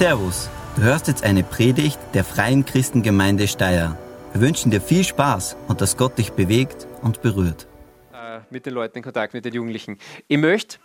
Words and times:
Servus, 0.00 0.48
du 0.76 0.82
hörst 0.82 1.08
jetzt 1.08 1.24
eine 1.24 1.42
Predigt 1.42 1.98
der 2.14 2.24
Freien 2.24 2.64
Christengemeinde 2.64 3.46
Steyr. 3.46 3.98
Wir 4.32 4.40
wünschen 4.40 4.70
dir 4.70 4.80
viel 4.80 5.04
Spaß 5.04 5.58
und 5.68 5.82
dass 5.82 5.98
Gott 5.98 6.16
dich 6.16 6.32
bewegt 6.32 6.86
und 7.02 7.20
berührt. 7.20 7.68
Äh, 8.14 8.40
mit 8.48 8.64
den 8.64 8.72
Leuten 8.72 8.96
in 8.96 9.04
Kontakt, 9.04 9.34
mit 9.34 9.44
den 9.44 9.52
Jugendlichen. 9.52 9.98
Ich 10.26 10.38
möchte 10.38 10.78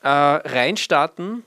äh, 0.00 0.08
reinstarten 0.08 1.42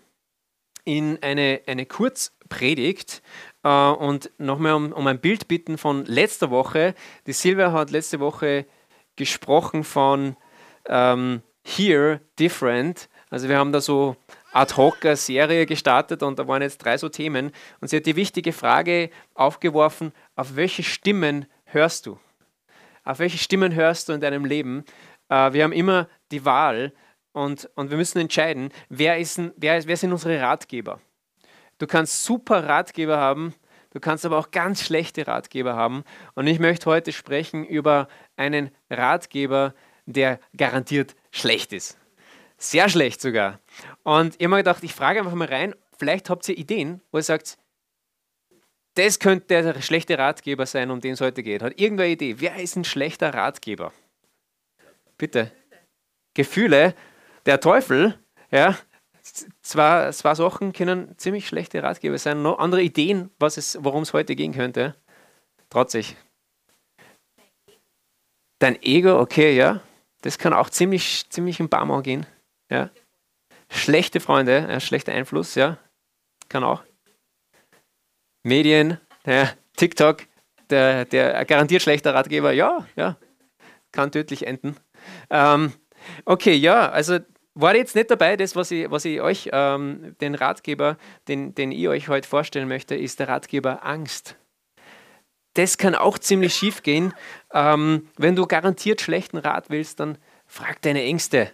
in 0.85 1.17
eine, 1.23 1.61
eine 1.66 1.88
Kurzpredigt 1.88 3.23
äh, 3.63 3.68
und 3.68 4.29
nochmal 4.38 4.73
um, 4.73 4.91
um 4.91 5.07
ein 5.07 5.20
Bild 5.20 5.47
bitten 5.47 5.79
von 5.79 6.05
letzter 6.05 6.52
Woche. 6.52 6.93
Die 7.25 7.34
Silvia 7.34 7.71
hat 7.71 7.89
letzte 7.89 8.20
Woche 8.20 8.68
gesprochen 9.15 9.84
von 9.84 10.38
ähm, 10.88 11.41
Here 11.63 12.21
Different. 12.38 13.09
Also 13.31 13.49
wir 13.49 13.57
haben 13.57 13.71
da 13.71 13.81
so 13.81 14.18
ad 14.57 14.75
hoc 14.75 14.97
Serie 15.13 15.67
gestartet 15.67 16.23
und 16.23 16.39
da 16.39 16.47
waren 16.47 16.63
jetzt 16.63 16.79
drei 16.79 16.98
so 16.98 17.09
Themen. 17.09 17.52
Und 17.79 17.89
sie 17.89 17.98
hat 17.98 18.07
die 18.07 18.15
wichtige 18.15 18.53
Frage 18.53 19.11
aufgeworfen, 19.35 20.11
auf 20.35 20.55
welche 20.55 20.81
Stimmen 20.81 21.45
hörst 21.65 22.07
du? 22.07 22.20
Auf 23.03 23.20
welche 23.20 23.38
Stimmen 23.38 23.75
hörst 23.75 24.09
du 24.09 24.13
in 24.13 24.21
deinem 24.21 24.45
Leben? 24.45 24.84
Äh, 25.29 25.53
wir 25.53 25.63
haben 25.63 25.73
immer 25.73 26.07
die 26.31 26.43
Wahl 26.43 26.91
und, 27.34 27.70
und 27.75 27.91
wir 27.91 27.98
müssen 27.98 28.17
entscheiden, 28.17 28.71
wer, 28.89 29.20
ist 29.20 29.39
wer, 29.57 29.85
wer 29.85 29.98
sind 29.98 30.12
unsere 30.12 30.41
Ratgeber? 30.41 30.99
Du 31.77 31.85
kannst 31.85 32.26
super 32.26 32.67
Ratgeber 32.67 33.17
haben, 33.17 33.53
du 33.91 33.99
kannst 33.99 34.26
aber 34.26 34.39
auch 34.39 34.49
ganz 34.49 34.81
schlechte 34.81 35.27
Ratgeber 35.27 35.76
haben. 35.76 36.03
Und 36.34 36.48
ich 36.48 36.57
möchte 36.57 36.87
heute 36.87 37.12
sprechen 37.12 37.63
über 37.63 38.07
einen 38.37 38.71
Ratgeber, 38.89 39.76
der 40.07 40.39
garantiert 40.55 41.15
schlecht 41.29 41.73
ist. 41.73 41.99
Sehr 42.57 42.89
schlecht 42.89 43.21
sogar. 43.21 43.59
Und 44.03 44.35
ich 44.35 44.45
habe 44.45 44.49
mir 44.49 44.57
gedacht, 44.57 44.84
ich 44.84 44.93
frage 44.93 45.20
einfach 45.20 45.34
mal 45.34 45.48
rein, 45.48 45.75
vielleicht 45.98 46.29
habt 46.29 46.48
ihr 46.49 46.57
Ideen, 46.57 47.02
wo 47.11 47.20
ihr 47.20 47.23
sagt, 47.23 47.57
das 48.95 49.20
könnte 49.20 49.62
der 49.62 49.82
schlechte 49.82 50.18
Ratgeber 50.18 50.65
sein, 50.65 50.90
um 50.90 50.99
den 50.99 51.13
es 51.13 51.21
heute 51.21 51.43
geht. 51.43 51.62
Hat 51.62 51.79
irgendeine 51.79 52.09
Idee? 52.09 52.35
Wer 52.40 52.55
ist 52.55 52.76
ein 52.76 52.84
schlechter 52.84 53.32
Ratgeber? 53.32 53.93
Bitte. 55.17 55.51
Gefühle. 56.34 56.95
Der 57.45 57.59
Teufel, 57.59 58.17
ja, 58.49 58.76
zwei, 59.62 60.12
zwei 60.12 60.35
Sachen 60.35 60.73
können 60.73 61.15
ziemlich 61.17 61.48
schlechte 61.48 61.84
Ratgeber 61.84 62.17
sein. 62.17 62.41
Noch 62.41 62.57
andere 62.57 62.82
Ideen, 62.82 63.29
worum 63.39 64.01
es 64.01 64.13
heute 64.13 64.35
gehen 64.35 64.53
könnte. 64.53 64.95
Sich. 65.88 66.16
Dein 68.57 68.81
Ego, 68.81 69.19
okay, 69.19 69.56
ja. 69.56 69.81
Das 70.22 70.39
kann 70.39 70.53
auch 70.53 70.72
ziemlich, 70.72 71.29
ziemlich 71.29 71.59
im 71.59 71.69
Barmau 71.69 72.01
gehen. 72.01 72.25
Ja. 72.69 72.90
Schlechte 73.69 74.19
Freunde, 74.19 74.68
ja, 74.69 74.79
schlechter 74.79 75.13
Einfluss, 75.13 75.56
ja. 75.56 75.78
Kann 76.50 76.63
auch. 76.63 76.84
Medien, 78.44 79.00
ja, 79.25 79.51
TikTok, 79.75 80.23
der, 80.69 81.06
der 81.06 81.44
garantiert 81.45 81.81
schlechter 81.81 82.13
Ratgeber, 82.13 82.51
ja, 82.51 82.85
ja. 82.95 83.18
Kann 83.91 84.12
tödlich 84.12 84.47
enden. 84.47 84.78
Ähm, 85.29 85.73
okay, 86.25 86.53
ja, 86.53 86.90
also 86.90 87.19
war 87.59 87.75
jetzt 87.75 87.95
nicht 87.95 88.12
dabei, 88.12 88.38
das, 88.38 88.56
was 88.56 88.72
ich, 88.72 88.90
was 88.91 89.03
ich 89.06 89.19
euch, 89.19 89.50
ähm, 89.51 90.16
den 90.22 90.35
Ratgeber, 90.35 90.97
den, 91.28 91.56
den 91.56 91.72
ich 91.72 91.88
euch 91.88 92.07
heute 92.07 92.28
vorstellen 92.28 92.68
möchte, 92.68 92.95
ist 92.95 93.19
der 93.19 93.29
Ratgeber 93.29 93.84
Angst. 93.85 94.35
Das 95.56 95.79
kann 95.79 95.95
auch 95.95 96.19
ziemlich 96.19 96.53
schief 96.53 96.84
gehen. 96.84 97.13
Ähm, 97.51 98.09
wenn 98.18 98.35
du 98.35 98.45
garantiert 98.45 99.01
schlechten 99.01 99.38
Rat 99.38 99.72
willst, 99.72 100.00
dann 100.00 100.19
frag 100.45 100.81
deine 100.84 101.01
Ängste. 101.01 101.51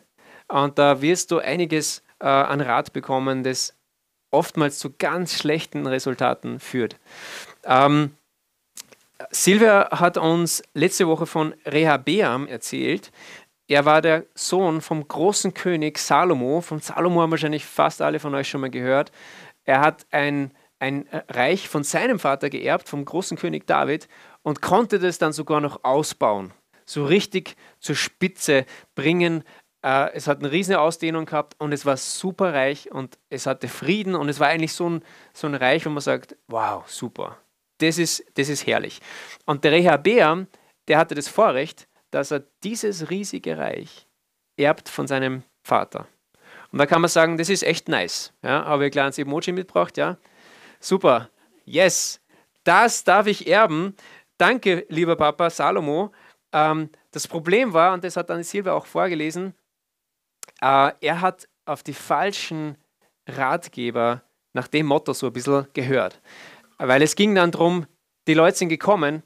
Und 0.48 0.78
da 0.78 1.02
wirst 1.02 1.32
du 1.32 1.40
einiges 1.40 2.04
äh, 2.20 2.28
an 2.28 2.62
Rat 2.62 2.94
bekommen, 2.94 3.44
das 3.44 3.76
oftmals 4.32 4.80
zu 4.80 4.94
ganz 4.98 5.38
schlechten 5.38 5.86
Resultaten 5.86 6.60
führt. 6.60 6.98
Ähm, 7.64 8.12
Silvia 9.30 9.90
hat 9.92 10.18
uns 10.18 10.64
letzte 10.74 11.08
Woche 11.08 11.26
von 11.26 11.54
Rehabeam 11.66 12.48
erzählt. 12.48 13.12
Er 13.68 13.86
war 13.86 14.02
der 14.02 14.26
Sohn 14.36 14.82
vom 14.82 15.08
großen 15.08 15.54
König 15.54 15.98
Salomo. 15.98 16.62
Von 16.62 16.80
Salomo 16.80 17.22
haben 17.22 17.32
wahrscheinlich 17.32 17.66
fast 17.66 18.02
alle 18.02 18.20
von 18.20 18.36
euch 18.36 18.50
schon 18.50 18.62
mal 18.62 18.70
gehört. 18.70 19.12
Er 19.64 19.80
hat 19.80 20.06
ein, 20.12 20.52
ein 20.80 21.08
Reich 21.30 21.70
von 21.70 21.84
seinem 21.84 22.20
Vater 22.20 22.50
geerbt, 22.50 22.90
vom 22.90 23.06
großen 23.06 23.38
König 23.38 23.66
David, 23.66 24.10
und 24.42 24.62
konnte 24.62 25.00
das 25.00 25.18
dann 25.18 25.32
sogar 25.32 25.62
noch 25.62 25.84
ausbauen. 25.84 26.52
So 26.86 27.06
richtig 27.06 27.56
zur 27.80 27.96
Spitze 27.96 28.66
bringen. 28.94 29.44
Äh, 29.84 30.14
es 30.14 30.28
hat 30.28 30.40
eine 30.40 30.52
riesige 30.52 30.80
Ausdehnung 30.80 31.26
gehabt 31.26 31.56
und 31.60 31.74
es 31.74 31.86
war 31.86 31.98
super 31.98 32.54
reich 32.54 32.92
und 32.92 33.20
es 33.30 33.46
hatte 33.46 33.68
Frieden 33.68 34.16
und 34.16 34.30
es 34.30 34.40
war 34.40 34.48
eigentlich 34.48 34.74
so 34.74 34.90
ein, 34.90 35.04
so 35.34 35.48
ein 35.48 35.56
Reich, 35.56 35.86
wo 35.86 35.90
man 35.90 36.02
sagt, 36.02 36.36
wow, 36.48 36.88
super. 36.88 37.38
Das 37.80 37.98
ist, 37.98 38.24
das 38.36 38.50
ist 38.50 38.66
herrlich. 38.66 39.02
Und 39.46 39.64
der 39.64 39.74
Rehabeam, 39.74 40.48
der 40.88 40.98
hatte 40.98 41.16
das 41.16 41.28
Vorrecht, 41.28 41.88
dass 42.12 42.32
er 42.32 42.44
dieses 42.64 43.10
riesige 43.10 43.58
Reich 43.58 44.08
erbt 44.58 44.88
von 44.88 45.08
seinem 45.08 45.44
Vater. 45.64 46.08
Und 46.72 46.80
da 46.80 46.86
kann 46.86 47.02
man 47.02 47.10
sagen, 47.10 47.38
das 47.38 47.50
ist 47.50 47.64
echt 47.64 47.90
nice. 47.90 48.34
Ja, 48.42 48.66
habe 48.66 48.84
ich 48.84 48.88
ein 48.90 48.92
kleines 48.92 49.18
Emoji 49.18 49.52
mitgebracht, 49.52 49.98
ja. 49.98 50.18
Super. 50.80 51.30
Yes. 51.66 52.22
Das 52.64 53.04
darf 53.04 53.28
ich 53.28 53.48
erben. 53.48 53.96
Danke, 54.38 54.86
lieber 54.90 55.16
Papa 55.16 55.50
Salomo. 55.50 56.12
Ähm, 56.52 56.90
das 57.12 57.28
Problem 57.28 57.74
war, 57.74 57.94
und 57.94 58.04
das 58.04 58.16
hat 58.16 58.30
dann 58.30 58.44
Silvia 58.44 58.74
auch 58.74 58.86
vorgelesen, 58.86 59.54
äh, 60.62 60.92
er 61.02 61.22
hat 61.22 61.48
auf 61.66 61.84
die 61.84 61.94
falschen 61.94 62.78
Ratgeber 63.28 64.24
nach 64.54 64.68
dem 64.68 64.86
Motto 64.86 65.14
so 65.14 65.28
ein 65.28 65.34
bisschen 65.34 65.68
gehört. 65.74 66.22
Weil 66.78 67.02
es 67.02 67.16
ging 67.16 67.36
dann 67.36 67.52
darum, 67.52 67.86
die 68.28 68.34
Leute 68.34 68.58
sind 68.58 68.70
gekommen 68.70 69.24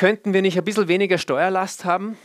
könnten 0.00 0.32
wir 0.32 0.40
nicht 0.40 0.56
ein 0.56 0.64
bisschen 0.64 0.88
weniger 0.88 1.18
Steuerlast 1.18 1.84
haben? 1.84 2.16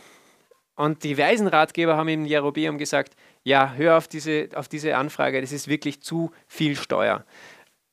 Und 0.76 1.04
die 1.04 1.18
weisen 1.18 1.46
Ratgeber 1.46 1.96
haben 1.98 2.08
im 2.08 2.24
Jerobeam 2.24 2.78
gesagt, 2.78 3.14
ja, 3.44 3.74
hör 3.76 3.98
auf 3.98 4.08
diese, 4.08 4.48
auf 4.54 4.66
diese 4.66 4.96
Anfrage, 4.96 5.42
das 5.42 5.52
ist 5.52 5.68
wirklich 5.68 6.02
zu 6.02 6.30
viel 6.46 6.74
Steuer. 6.74 7.26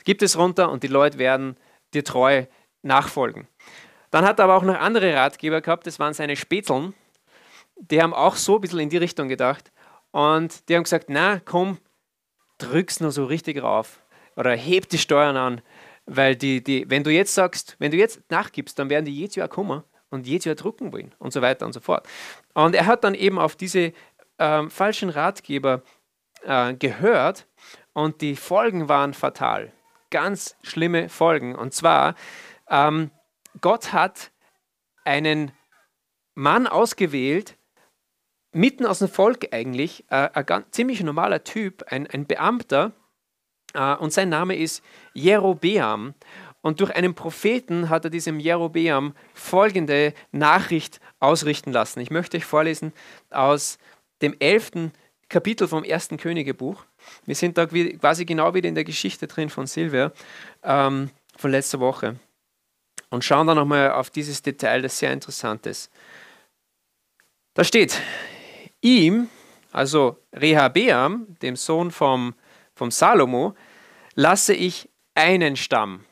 Gib 0.05 0.21
es 0.21 0.37
runter 0.37 0.71
und 0.71 0.83
die 0.83 0.87
Leute 0.87 1.17
werden 1.17 1.57
dir 1.93 2.05
treu 2.05 2.45
nachfolgen. 2.81 3.47
Dann 4.09 4.23
hat 4.23 4.39
er 4.39 4.45
aber 4.45 4.55
auch 4.55 4.63
noch 4.63 4.79
andere 4.79 5.13
Ratgeber 5.13 5.59
gehabt, 5.59 5.85
das 5.85 5.99
waren 5.99 6.13
seine 6.13 6.37
Spätzeln. 6.37 6.93
Die 7.75 8.01
haben 8.01 8.13
auch 8.13 8.37
so 8.37 8.55
ein 8.55 8.61
bisschen 8.61 8.79
in 8.79 8.89
die 8.89 8.97
Richtung 8.97 9.27
gedacht. 9.27 9.72
Und 10.13 10.69
die 10.69 10.75
haben 10.75 10.83
gesagt, 10.83 11.09
na 11.09 11.41
komm, 11.43 11.79
drück's 12.59 12.99
nur 12.99 13.11
so 13.11 13.25
richtig 13.25 13.61
rauf. 13.61 13.99
Oder 14.35 14.55
heb 14.55 14.87
die 14.89 14.99
Steuern 14.99 15.35
an. 15.35 15.61
Weil 16.05 16.35
die, 16.35 16.63
die, 16.63 16.89
wenn 16.89 17.03
du 17.03 17.11
jetzt 17.11 17.33
sagst, 17.33 17.75
wenn 17.79 17.91
du 17.91 17.97
jetzt 17.97 18.21
nachgibst, 18.29 18.77
dann 18.77 18.89
werden 18.89 19.05
die 19.05 19.15
jedes 19.15 19.35
Jahr 19.35 19.47
kommen 19.47 19.83
und 20.11 20.27
jedes 20.27 20.45
Jahr 20.45 20.55
drucken 20.55 20.93
wollen 20.93 21.15
und 21.17 21.33
so 21.33 21.41
weiter 21.41 21.65
und 21.65 21.73
so 21.73 21.79
fort. 21.79 22.07
Und 22.53 22.75
er 22.75 22.85
hat 22.85 23.03
dann 23.03 23.15
eben 23.15 23.39
auf 23.39 23.55
diese 23.55 23.91
ähm, 24.37 24.69
falschen 24.69 25.09
Ratgeber 25.09 25.81
äh, 26.43 26.75
gehört 26.75 27.47
und 27.93 28.21
die 28.21 28.35
Folgen 28.35 28.89
waren 28.89 29.13
fatal. 29.13 29.71
Ganz 30.11 30.55
schlimme 30.61 31.09
Folgen. 31.09 31.55
Und 31.55 31.73
zwar, 31.73 32.13
ähm, 32.69 33.09
Gott 33.61 33.93
hat 33.93 34.31
einen 35.05 35.51
Mann 36.35 36.67
ausgewählt, 36.67 37.57
mitten 38.53 38.85
aus 38.85 38.99
dem 38.99 39.09
Volk 39.09 39.47
eigentlich, 39.51 40.05
äh, 40.09 40.29
ein 40.33 40.45
ganz, 40.45 40.71
ziemlich 40.71 41.01
normaler 41.03 41.43
Typ, 41.43 41.83
ein, 41.87 42.07
ein 42.07 42.25
Beamter, 42.25 42.93
äh, 43.73 43.95
und 43.95 44.13
sein 44.13 44.29
Name 44.29 44.55
ist 44.55 44.83
Jerobeam. 45.13 46.13
Und 46.61 46.79
durch 46.79 46.95
einen 46.95 47.13
Propheten 47.13 47.89
hat 47.89 48.05
er 48.05 48.09
diesem 48.09 48.39
Jerobeam 48.39 49.13
folgende 49.33 50.13
Nachricht 50.31 51.01
ausrichten 51.19 51.73
lassen. 51.73 51.99
Ich 51.99 52.09
möchte 52.09 52.37
euch 52.37 52.45
vorlesen 52.45 52.93
aus 53.31 53.77
dem 54.21 54.35
elften 54.39 54.93
Kapitel 55.27 55.67
vom 55.67 55.83
ersten 55.83 56.15
Königebuch. 56.15 56.85
Wir 57.25 57.35
sind 57.35 57.57
da 57.57 57.65
quasi 57.65 58.23
genau 58.23 58.53
wieder 58.53 58.69
in 58.69 58.75
der 58.75 58.85
Geschichte 58.85 59.27
drin 59.27 59.49
von 59.49 59.67
Silvia 59.67 60.13
ähm, 60.63 61.09
von 61.35 61.51
letzter 61.51 61.81
Woche 61.81 62.15
und 63.09 63.25
schauen 63.25 63.47
dann 63.47 63.57
nochmal 63.57 63.91
auf 63.91 64.09
dieses 64.09 64.41
Detail, 64.41 64.81
das 64.83 64.99
sehr 64.99 65.11
interessant 65.11 65.65
ist. 65.65 65.91
Da 67.55 67.63
steht, 67.63 67.99
ihm, 68.83 69.29
also 69.71 70.17
Rehabeam, 70.33 71.35
dem 71.41 71.55
Sohn 71.55 71.89
vom 71.89 72.35
vom 72.75 72.91
Salomo, 72.91 73.55
lasse 74.15 74.53
ich 74.53 74.89
einen 75.15 75.55
Stamm. 75.55 76.05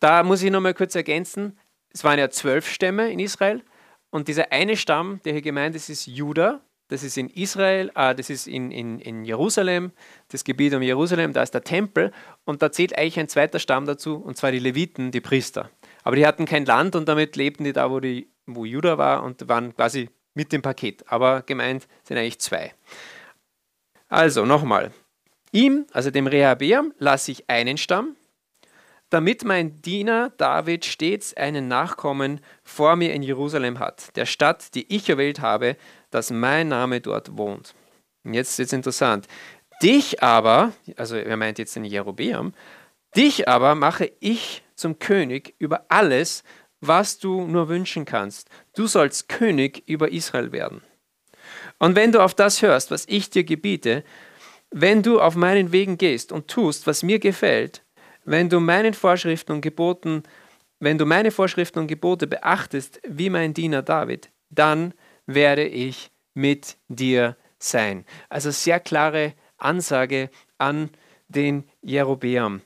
Da 0.00 0.22
muss 0.22 0.42
ich 0.42 0.50
nochmal 0.50 0.74
kurz 0.74 0.94
ergänzen, 0.94 1.58
es 1.92 2.04
waren 2.04 2.18
ja 2.18 2.28
zwölf 2.28 2.68
Stämme 2.68 3.10
in 3.10 3.18
Israel 3.18 3.62
und 4.10 4.28
dieser 4.28 4.52
eine 4.52 4.76
Stamm, 4.76 5.20
der 5.24 5.32
hier 5.32 5.42
gemeint 5.42 5.74
ist, 5.74 5.88
ist 5.88 6.06
Juda. 6.06 6.60
Das 6.88 7.02
ist 7.02 7.18
in 7.18 7.28
Israel, 7.30 7.90
äh, 7.96 8.14
das 8.14 8.30
ist 8.30 8.46
in, 8.46 8.70
in, 8.70 9.00
in 9.00 9.24
Jerusalem, 9.24 9.90
das 10.28 10.44
Gebiet 10.44 10.72
um 10.72 10.82
Jerusalem, 10.82 11.32
da 11.32 11.42
ist 11.42 11.52
der 11.52 11.64
Tempel 11.64 12.12
und 12.44 12.62
da 12.62 12.70
zählt 12.70 12.96
eigentlich 12.96 13.18
ein 13.18 13.28
zweiter 13.28 13.58
Stamm 13.58 13.86
dazu, 13.86 14.16
und 14.16 14.36
zwar 14.36 14.52
die 14.52 14.60
Leviten, 14.60 15.10
die 15.10 15.20
Priester. 15.20 15.70
Aber 16.04 16.14
die 16.14 16.24
hatten 16.24 16.44
kein 16.44 16.64
Land 16.64 16.94
und 16.94 17.08
damit 17.08 17.34
lebten 17.34 17.64
die 17.64 17.72
da, 17.72 17.90
wo, 17.90 17.98
die, 17.98 18.30
wo 18.46 18.64
Juda 18.64 18.98
war 18.98 19.24
und 19.24 19.48
waren 19.48 19.74
quasi 19.74 20.10
mit 20.36 20.52
dem 20.52 20.62
Paket. 20.62 21.04
Aber 21.10 21.42
gemeint 21.42 21.88
sind 22.04 22.16
eigentlich 22.16 22.38
zwei. 22.38 22.72
Also 24.08 24.46
nochmal, 24.46 24.92
Ihm, 25.56 25.86
also 25.92 26.10
dem 26.10 26.26
Rehabeam, 26.26 26.92
lasse 26.98 27.32
ich 27.32 27.48
einen 27.48 27.78
Stamm, 27.78 28.14
damit 29.10 29.44
mein 29.44 29.80
Diener 29.80 30.30
David 30.36 30.84
stets 30.84 31.34
einen 31.34 31.66
Nachkommen 31.68 32.40
vor 32.62 32.96
mir 32.96 33.14
in 33.14 33.22
Jerusalem 33.22 33.78
hat, 33.78 34.14
der 34.16 34.26
Stadt, 34.26 34.74
die 34.74 34.94
ich 34.94 35.08
erwählt 35.08 35.40
habe, 35.40 35.76
dass 36.10 36.30
mein 36.30 36.68
Name 36.68 37.00
dort 37.00 37.38
wohnt. 37.38 37.74
Und 38.24 38.34
jetzt 38.34 38.58
ist 38.58 38.66
es 38.66 38.72
interessant. 38.72 39.28
Dich 39.82 40.22
aber, 40.22 40.72
also 40.96 41.16
er 41.16 41.36
meint 41.36 41.58
jetzt 41.58 41.76
den 41.76 41.84
Jerobeam, 41.84 42.52
dich 43.16 43.48
aber 43.48 43.74
mache 43.74 44.10
ich 44.20 44.62
zum 44.74 44.98
König 44.98 45.54
über 45.58 45.86
alles, 45.88 46.42
was 46.80 47.18
du 47.18 47.46
nur 47.46 47.68
wünschen 47.68 48.04
kannst. 48.04 48.48
Du 48.74 48.86
sollst 48.86 49.28
König 49.28 49.82
über 49.86 50.12
Israel 50.12 50.52
werden. 50.52 50.82
Und 51.78 51.96
wenn 51.96 52.12
du 52.12 52.22
auf 52.22 52.34
das 52.34 52.62
hörst, 52.62 52.90
was 52.90 53.06
ich 53.08 53.30
dir 53.30 53.44
gebiete, 53.44 54.04
wenn 54.70 55.02
du 55.02 55.20
auf 55.20 55.36
meinen 55.36 55.72
Wegen 55.72 55.98
gehst 55.98 56.32
und 56.32 56.48
tust, 56.48 56.86
was 56.86 57.02
mir 57.02 57.18
gefällt, 57.18 57.82
wenn 58.24 58.48
du 58.48 58.60
meinen 58.60 58.94
Vorschriften 58.94 59.52
und 59.52 59.60
Geboten, 59.60 60.24
wenn 60.80 60.98
du 60.98 61.06
meine 61.06 61.30
Vorschriften 61.30 61.80
und 61.80 61.86
Gebote 61.86 62.26
beachtest, 62.26 63.00
wie 63.06 63.30
mein 63.30 63.54
Diener 63.54 63.82
David, 63.82 64.30
dann 64.50 64.92
werde 65.26 65.64
ich 65.64 66.10
mit 66.34 66.76
dir 66.88 67.36
sein. 67.58 68.04
Also 68.28 68.50
sehr 68.50 68.80
klare 68.80 69.34
Ansage 69.56 70.30
an 70.58 70.90
den 71.28 71.64
Jerobeam. 71.82 72.62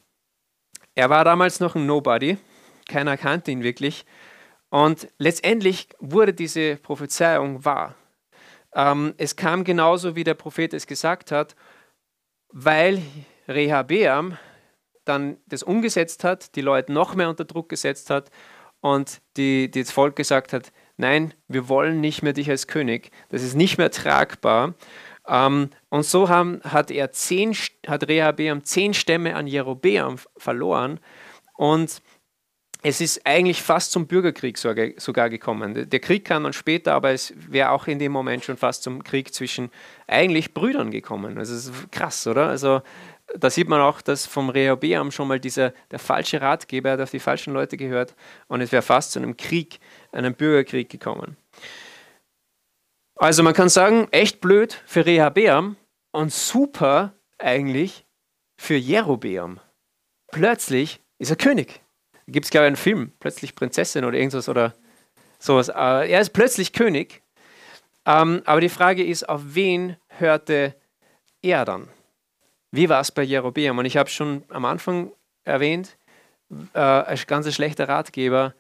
Er 0.94 1.10
war 1.10 1.24
damals 1.24 1.60
noch 1.60 1.76
ein 1.76 1.86
Nobody, 1.86 2.36
keiner 2.90 3.16
kannte 3.16 3.50
ihn 3.50 3.62
wirklich. 3.62 4.04
Und 4.68 5.08
letztendlich 5.18 5.88
wurde 5.98 6.34
diese 6.34 6.76
Prophezeiung 6.76 7.64
wahr. 7.64 7.94
Ähm, 8.74 9.14
es 9.16 9.34
kam 9.36 9.64
genauso, 9.64 10.14
wie 10.14 10.24
der 10.24 10.34
Prophet 10.34 10.74
es 10.74 10.86
gesagt 10.86 11.32
hat, 11.32 11.56
weil 12.52 13.02
Rehabeam 13.48 14.36
dann 15.04 15.38
das 15.46 15.62
umgesetzt 15.62 16.22
hat, 16.24 16.54
die 16.54 16.60
Leute 16.60 16.92
noch 16.92 17.14
mehr 17.14 17.28
unter 17.28 17.44
Druck 17.44 17.68
gesetzt 17.68 18.10
hat 18.10 18.30
und 18.80 19.20
die, 19.36 19.70
die 19.70 19.82
das 19.82 19.90
Volk 19.90 20.14
gesagt 20.14 20.52
hat, 20.52 20.72
nein, 20.96 21.34
wir 21.48 21.68
wollen 21.68 22.00
nicht 22.00 22.22
mehr 22.22 22.32
dich 22.32 22.48
als 22.48 22.66
König, 22.66 23.10
das 23.30 23.42
ist 23.42 23.54
nicht 23.54 23.78
mehr 23.78 23.90
tragbar. 23.90 24.74
Ähm, 25.26 25.70
und 25.88 26.04
so 26.04 26.28
haben, 26.28 26.60
hat, 26.62 26.90
er 26.90 27.10
zehn, 27.10 27.56
hat 27.86 28.08
Rehabeam 28.08 28.62
zehn 28.64 28.94
Stämme 28.94 29.34
an 29.34 29.46
Jerobeam 29.46 30.16
verloren 30.36 31.00
und 31.56 32.02
es 32.82 33.00
ist 33.00 33.26
eigentlich 33.26 33.62
fast 33.62 33.92
zum 33.92 34.06
Bürgerkrieg 34.06 34.56
sogar 34.56 35.28
gekommen. 35.28 35.88
Der 35.90 36.00
Krieg 36.00 36.24
kam 36.24 36.44
dann 36.44 36.52
später, 36.52 36.94
aber 36.94 37.10
es 37.10 37.34
wäre 37.36 37.70
auch 37.70 37.86
in 37.86 37.98
dem 37.98 38.12
Moment 38.12 38.44
schon 38.44 38.56
fast 38.56 38.82
zum 38.82 39.04
Krieg 39.04 39.34
zwischen 39.34 39.70
eigentlich 40.06 40.54
Brüdern 40.54 40.90
gekommen. 40.90 41.36
Also 41.38 41.54
das 41.54 41.66
ist 41.66 41.92
krass, 41.92 42.26
oder? 42.26 42.48
Also 42.48 42.80
da 43.36 43.50
sieht 43.50 43.68
man 43.68 43.80
auch, 43.80 44.00
dass 44.00 44.26
vom 44.26 44.48
Rehobeam 44.48 45.10
schon 45.10 45.28
mal 45.28 45.38
dieser 45.38 45.72
der 45.90 45.98
falsche 45.98 46.40
Ratgeber 46.40 46.92
hat 46.92 47.00
auf 47.00 47.10
die 47.10 47.20
falschen 47.20 47.52
Leute 47.52 47.76
gehört 47.76 48.14
und 48.48 48.60
es 48.60 48.72
wäre 48.72 48.82
fast 48.82 49.12
zu 49.12 49.18
einem 49.18 49.36
Krieg, 49.36 49.78
einem 50.10 50.34
Bürgerkrieg 50.34 50.88
gekommen. 50.88 51.36
Also 53.14 53.42
man 53.42 53.52
kann 53.52 53.68
sagen, 53.68 54.08
echt 54.10 54.40
blöd 54.40 54.82
für 54.86 55.04
Rehabeam 55.04 55.76
und 56.12 56.32
super 56.32 57.12
eigentlich 57.38 58.06
für 58.56 58.76
Jerobeam. 58.76 59.60
Plötzlich 60.32 61.00
ist 61.18 61.30
er 61.30 61.36
König 61.36 61.79
gibt 62.30 62.46
es, 62.46 62.50
glaube 62.50 62.66
ich, 62.66 62.68
einen 62.68 62.76
Film, 62.76 63.12
plötzlich 63.20 63.54
Prinzessin 63.54 64.04
oder 64.04 64.16
irgendwas 64.16 64.48
oder 64.48 64.74
sowas. 65.38 65.68
Äh, 65.68 66.10
er 66.10 66.20
ist 66.20 66.32
plötzlich 66.32 66.72
König. 66.72 67.22
Ähm, 68.06 68.42
aber 68.44 68.60
die 68.60 68.68
Frage 68.68 69.04
ist, 69.04 69.28
auf 69.28 69.42
wen 69.44 69.96
hörte 70.08 70.74
er 71.42 71.64
dann? 71.64 71.88
Wie 72.70 72.88
war 72.88 73.00
es 73.00 73.10
bei 73.10 73.22
Jerobeam? 73.22 73.78
Und 73.78 73.84
ich 73.84 73.96
habe 73.96 74.08
schon 74.08 74.44
am 74.48 74.64
Anfang 74.64 75.12
erwähnt, 75.44 75.96
äh, 76.74 76.78
ein 76.78 77.18
ganz 77.26 77.52
schlechter 77.52 77.88
Ratgeber 77.88 78.54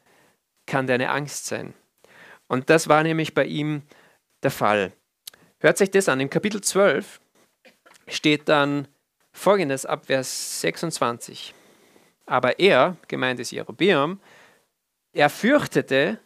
kann 0.66 0.86
deine 0.86 1.10
Angst 1.10 1.46
sein. 1.46 1.74
Und 2.48 2.70
das 2.70 2.88
war 2.88 3.02
nämlich 3.02 3.34
bei 3.34 3.44
ihm 3.44 3.82
der 4.42 4.50
Fall. 4.50 4.92
Hört 5.58 5.78
sich 5.78 5.90
das 5.90 6.08
an. 6.08 6.20
Im 6.20 6.30
Kapitel 6.30 6.60
12 6.60 7.20
steht 8.08 8.48
dann 8.48 8.88
folgendes 9.32 9.86
ab 9.86 10.06
Vers 10.06 10.60
26. 10.60 11.54
Aber 12.30 12.60
er, 12.60 12.96
gemeint 13.08 13.40
ist 13.40 13.50
Jerobeam, 13.50 14.20
er 15.12 15.28
fürchtete, 15.28 16.20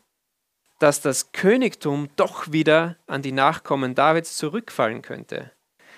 dass 0.78 1.00
das 1.00 1.32
Königtum 1.32 2.10
doch 2.16 2.52
wieder 2.52 2.96
an 3.06 3.22
die 3.22 3.32
Nachkommen 3.32 3.94
Davids 3.94 4.36
zurückfallen 4.36 5.00
könnte. 5.00 5.50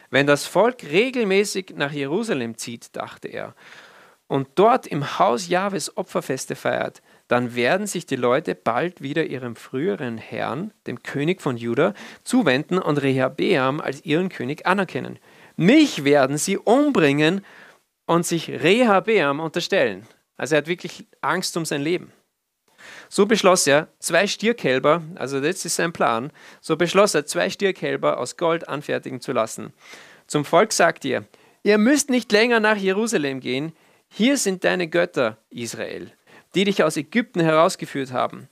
Wenn 0.08 0.28
das 0.28 0.46
Volk 0.46 0.84
regelmäßig 0.84 1.74
nach 1.74 1.90
Jerusalem 1.90 2.56
zieht, 2.56 2.94
dachte 2.94 3.26
er, 3.26 3.56
und 4.28 4.46
dort 4.54 4.86
im 4.86 5.18
Haus 5.18 5.48
Jahwes 5.48 5.96
Opferfeste 5.96 6.54
feiert, 6.54 7.02
dann 7.26 7.56
werden 7.56 7.88
sich 7.88 8.06
die 8.06 8.14
Leute 8.14 8.54
bald 8.54 9.02
wieder 9.02 9.24
ihrem 9.24 9.56
früheren 9.56 10.18
Herrn, 10.18 10.72
dem 10.86 11.02
König 11.02 11.42
von 11.42 11.56
Juda, 11.56 11.94
zuwenden 12.22 12.78
und 12.78 13.02
Rehabeam 13.02 13.80
als 13.80 14.04
ihren 14.04 14.28
König 14.28 14.66
anerkennen. 14.66 15.18
Mich 15.56 16.04
werden 16.04 16.38
sie 16.38 16.58
umbringen 16.58 17.44
und 18.06 18.24
sich 18.24 18.48
Rehabeam 18.48 19.40
unterstellen. 19.40 20.06
Also 20.36 20.54
er 20.54 20.58
hat 20.58 20.68
wirklich 20.68 21.06
Angst 21.20 21.56
um 21.56 21.64
sein 21.64 21.82
Leben. 21.82 22.12
So 23.08 23.26
beschloss 23.26 23.66
er, 23.66 23.88
zwei 23.98 24.26
Stierkälber, 24.26 25.02
also 25.16 25.40
das 25.40 25.64
ist 25.64 25.76
sein 25.76 25.92
Plan, 25.92 26.32
so 26.60 26.76
beschloss 26.76 27.14
er, 27.14 27.26
zwei 27.26 27.50
Stierkälber 27.50 28.18
aus 28.18 28.36
Gold 28.36 28.68
anfertigen 28.68 29.20
zu 29.20 29.32
lassen. 29.32 29.72
Zum 30.26 30.44
Volk 30.44 30.72
sagt 30.72 31.04
ihr, 31.04 31.24
ihr 31.62 31.78
müsst 31.78 32.10
nicht 32.10 32.30
länger 32.32 32.60
nach 32.60 32.76
Jerusalem 32.76 33.40
gehen, 33.40 33.72
hier 34.08 34.36
sind 34.36 34.64
deine 34.64 34.88
Götter, 34.88 35.38
Israel, 35.50 36.12
die 36.54 36.64
dich 36.64 36.82
aus 36.82 36.96
Ägypten 36.96 37.40
herausgeführt 37.40 38.12
haben. 38.12 38.48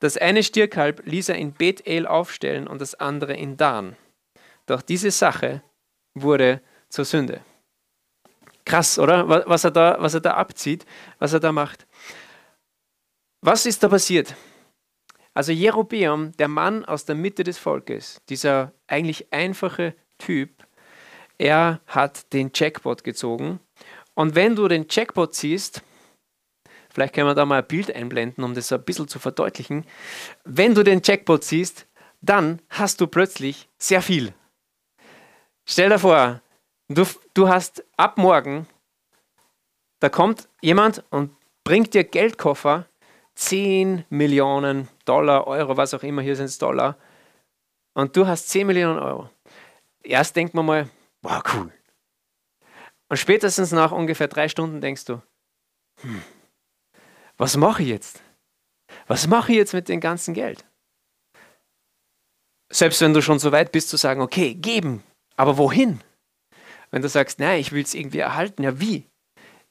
Das 0.00 0.16
eine 0.16 0.42
Stierkalb 0.42 1.02
ließ 1.06 1.30
er 1.30 1.36
in 1.36 1.52
Bethel 1.52 2.06
aufstellen 2.06 2.66
und 2.66 2.80
das 2.80 2.94
andere 2.94 3.34
in 3.34 3.56
Dan. 3.56 3.96
Doch 4.66 4.82
diese 4.82 5.10
Sache 5.10 5.62
wurde 6.14 6.60
zur 6.88 7.04
Sünde. 7.04 7.40
Krass, 8.66 8.98
oder? 8.98 9.46
Was 9.46 9.64
er, 9.64 9.70
da, 9.70 9.96
was 10.00 10.14
er 10.14 10.20
da 10.20 10.34
abzieht, 10.34 10.84
was 11.20 11.32
er 11.32 11.40
da 11.40 11.52
macht. 11.52 11.86
Was 13.40 13.64
ist 13.64 13.82
da 13.82 13.88
passiert? 13.88 14.34
Also 15.34 15.52
Jerobeam, 15.52 16.32
der 16.32 16.48
Mann 16.48 16.84
aus 16.84 17.04
der 17.04 17.14
Mitte 17.14 17.44
des 17.44 17.58
Volkes, 17.58 18.20
dieser 18.28 18.72
eigentlich 18.88 19.32
einfache 19.32 19.94
Typ, 20.18 20.66
er 21.38 21.80
hat 21.86 22.32
den 22.32 22.50
Jackpot 22.52 23.04
gezogen. 23.04 23.60
Und 24.14 24.34
wenn 24.34 24.56
du 24.56 24.66
den 24.66 24.86
Jackpot 24.90 25.34
ziehst, 25.34 25.82
vielleicht 26.88 27.14
können 27.14 27.28
wir 27.28 27.34
da 27.34 27.44
mal 27.44 27.58
ein 27.58 27.68
Bild 27.68 27.94
einblenden, 27.94 28.42
um 28.42 28.54
das 28.54 28.72
ein 28.72 28.82
bisschen 28.82 29.06
zu 29.06 29.18
verdeutlichen. 29.20 29.84
Wenn 30.44 30.74
du 30.74 30.82
den 30.82 31.02
Jackpot 31.04 31.44
ziehst, 31.44 31.86
dann 32.20 32.60
hast 32.70 33.00
du 33.00 33.06
plötzlich 33.06 33.68
sehr 33.78 34.02
viel. 34.02 34.34
Stell 35.66 35.90
dir 35.90 35.98
vor, 35.98 36.40
Du, 36.88 37.04
du 37.34 37.48
hast 37.48 37.84
ab 37.96 38.16
morgen, 38.16 38.68
da 39.98 40.08
kommt 40.08 40.48
jemand 40.62 41.02
und 41.10 41.34
bringt 41.64 41.94
dir 41.94 42.04
Geldkoffer, 42.04 42.86
10 43.34 44.04
Millionen 44.08 44.88
Dollar, 45.04 45.48
Euro, 45.48 45.76
was 45.76 45.94
auch 45.94 46.04
immer, 46.04 46.22
hier 46.22 46.36
sind 46.36 46.46
es 46.46 46.58
Dollar, 46.58 46.96
und 47.94 48.16
du 48.16 48.26
hast 48.26 48.48
10 48.50 48.68
Millionen 48.68 49.00
Euro. 49.00 49.28
Erst 50.04 50.36
denkt 50.36 50.54
man 50.54 50.64
mal, 50.64 50.90
wow, 51.22 51.42
cool. 51.54 51.72
Und 53.08 53.16
spätestens 53.16 53.72
nach 53.72 53.90
ungefähr 53.90 54.28
drei 54.28 54.48
Stunden 54.48 54.80
denkst 54.80 55.06
du, 55.06 55.20
hm, 56.02 56.22
was 57.36 57.56
mache 57.56 57.82
ich 57.82 57.88
jetzt? 57.88 58.22
Was 59.08 59.26
mache 59.26 59.50
ich 59.52 59.58
jetzt 59.58 59.74
mit 59.74 59.88
dem 59.88 60.00
ganzen 60.00 60.34
Geld? 60.34 60.64
Selbst 62.72 63.00
wenn 63.00 63.12
du 63.12 63.22
schon 63.22 63.40
so 63.40 63.50
weit 63.50 63.72
bist 63.72 63.88
zu 63.88 63.96
sagen, 63.96 64.20
okay, 64.20 64.54
geben, 64.54 65.02
aber 65.36 65.58
wohin? 65.58 66.00
Wenn 66.90 67.02
du 67.02 67.08
sagst, 67.08 67.38
nein, 67.38 67.60
ich 67.60 67.72
will 67.72 67.82
es 67.82 67.94
irgendwie 67.94 68.18
erhalten, 68.18 68.62
ja 68.62 68.80
wie? 68.80 69.06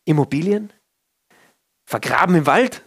Immobilien? 0.06 0.72
Vergraben 1.88 2.36
im 2.36 2.46
Wald? 2.46 2.84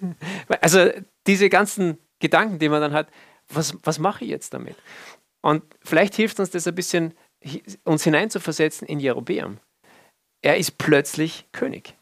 also 0.60 0.90
diese 1.26 1.48
ganzen 1.48 1.98
Gedanken, 2.20 2.58
die 2.58 2.68
man 2.68 2.80
dann 2.80 2.92
hat, 2.92 3.08
was, 3.48 3.76
was 3.82 3.98
mache 3.98 4.24
ich 4.24 4.30
jetzt 4.30 4.54
damit? 4.54 4.76
Und 5.42 5.62
vielleicht 5.84 6.14
hilft 6.14 6.40
uns 6.40 6.50
das 6.50 6.66
ein 6.66 6.74
bisschen, 6.74 7.14
uns 7.84 8.04
hineinzuversetzen 8.04 8.88
in 8.88 9.00
Jerobeam. 9.00 9.58
Er 10.42 10.56
ist 10.56 10.78
plötzlich 10.78 11.46
König. 11.52 11.94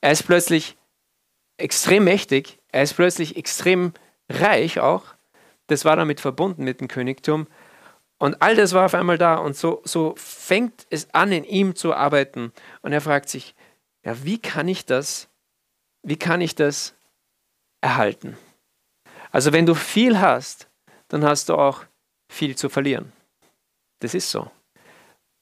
Er 0.00 0.12
ist 0.12 0.24
plötzlich 0.24 0.76
extrem 1.56 2.04
mächtig. 2.04 2.58
Er 2.72 2.82
ist 2.82 2.94
plötzlich 2.94 3.36
extrem 3.36 3.92
reich 4.28 4.80
auch. 4.80 5.14
Das 5.66 5.84
war 5.84 5.96
damit 5.96 6.20
verbunden 6.20 6.64
mit 6.64 6.80
dem 6.80 6.88
Königtum. 6.88 7.46
Und 8.18 8.40
all 8.40 8.54
das 8.54 8.72
war 8.72 8.86
auf 8.86 8.94
einmal 8.94 9.18
da 9.18 9.36
und 9.36 9.56
so, 9.56 9.82
so 9.84 10.14
fängt 10.16 10.86
es 10.90 11.12
an, 11.12 11.32
in 11.32 11.44
ihm 11.44 11.74
zu 11.74 11.94
arbeiten. 11.94 12.52
Und 12.82 12.92
er 12.92 13.00
fragt 13.00 13.28
sich, 13.28 13.54
ja, 14.04 14.22
wie 14.24 14.38
kann 14.38 14.68
ich 14.68 14.86
das, 14.86 15.28
wie 16.02 16.16
kann 16.16 16.40
ich 16.40 16.54
das 16.54 16.94
erhalten? 17.80 18.36
Also 19.30 19.52
wenn 19.52 19.66
du 19.66 19.74
viel 19.74 20.20
hast, 20.20 20.68
dann 21.08 21.24
hast 21.24 21.48
du 21.48 21.54
auch 21.54 21.84
viel 22.30 22.56
zu 22.56 22.68
verlieren. 22.68 23.12
Das 24.00 24.14
ist 24.14 24.30
so. 24.30 24.50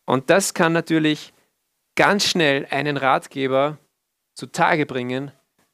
Und 0.07 0.31
das 0.31 0.55
kann 0.55 0.73
natürlich 0.73 1.33
ganz 1.95 2.25
schnell 2.25 2.67
einen 2.71 2.97
Ratgeber 2.97 3.79
zutage 4.35 4.87
bringen, 4.87 5.31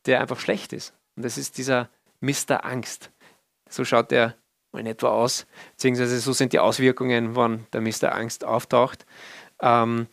der 0.07 0.21
einfach 0.21 0.41
schlecht 0.41 0.73
ist. 0.73 0.95
Und 1.17 1.25
das 1.25 1.39
ist 1.39 1.59
dieser 1.59 1.91
Mr. 2.21 2.65
Angst. 2.65 3.11
So 3.69 3.85
schaut 3.85 4.11
der 4.11 4.35
in 4.77 4.87
etwa 4.87 5.09
aus, 5.09 5.47
beziehungsweise 5.73 6.19
so 6.19 6.33
sind 6.33 6.53
die 6.53 6.59
Auswirkungen, 6.59 7.37
wann 7.37 7.67
der 7.73 7.81
Mr. 7.81 8.15
Angst 8.15 8.45
auftaucht. 8.45 9.07
Ähm, 9.61 10.07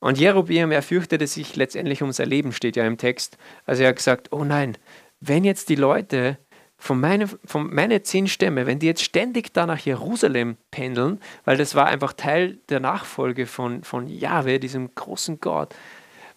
und 0.00 0.18
Jerobeam, 0.18 0.70
er 0.70 0.82
fürchtete 0.82 1.26
sich 1.26 1.56
letztendlich 1.56 2.02
um 2.02 2.12
sein 2.12 2.28
Leben, 2.28 2.52
steht 2.52 2.76
ja 2.76 2.86
im 2.86 2.98
Text. 2.98 3.38
Also 3.64 3.82
er 3.82 3.88
hat 3.90 3.96
gesagt, 3.96 4.32
oh 4.32 4.44
nein, 4.44 4.76
wenn 5.20 5.44
jetzt 5.44 5.68
die 5.68 5.74
Leute 5.74 6.38
von, 6.76 7.00
meine, 7.00 7.26
von 7.26 7.74
meine 7.74 8.02
zehn 8.02 8.28
Stämme, 8.28 8.66
wenn 8.66 8.78
die 8.78 8.86
jetzt 8.86 9.02
ständig 9.02 9.54
da 9.54 9.66
nach 9.66 9.78
Jerusalem 9.78 10.56
pendeln, 10.70 11.20
weil 11.44 11.56
das 11.56 11.74
war 11.74 11.86
einfach 11.86 12.12
Teil 12.12 12.58
der 12.68 12.80
Nachfolge 12.80 13.46
von, 13.46 13.82
von 13.82 14.06
Jahwe, 14.06 14.60
diesem 14.60 14.94
großen 14.94 15.40
Gott, 15.40 15.74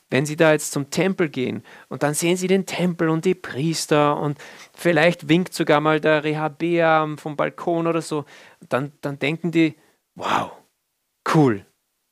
wenn 0.10 0.26
sie 0.26 0.36
da 0.36 0.52
jetzt 0.52 0.72
zum 0.72 0.90
Tempel 0.90 1.30
gehen 1.30 1.64
und 1.88 2.04
dann 2.04 2.14
sehen 2.14 2.38
sie 2.38 2.48
den 2.48 2.66
Tempel 2.66 3.10
und 3.10 3.26
die 3.26 3.36
Priester 3.36 4.20
und 4.20 4.38
vielleicht 4.74 5.30
winkt 5.30 5.54
sogar 5.54 5.82
mal 5.82 6.00
der 6.00 6.24
Rehabeam 6.24 7.18
vom 7.18 7.36
Balkon 7.36 7.88
oder 7.88 8.02
so, 8.02 8.26
dann, 8.68 8.92
dann 9.02 9.20
denken 9.20 9.52
die, 9.52 9.76
wow, 10.16 10.52
cool, 11.34 11.66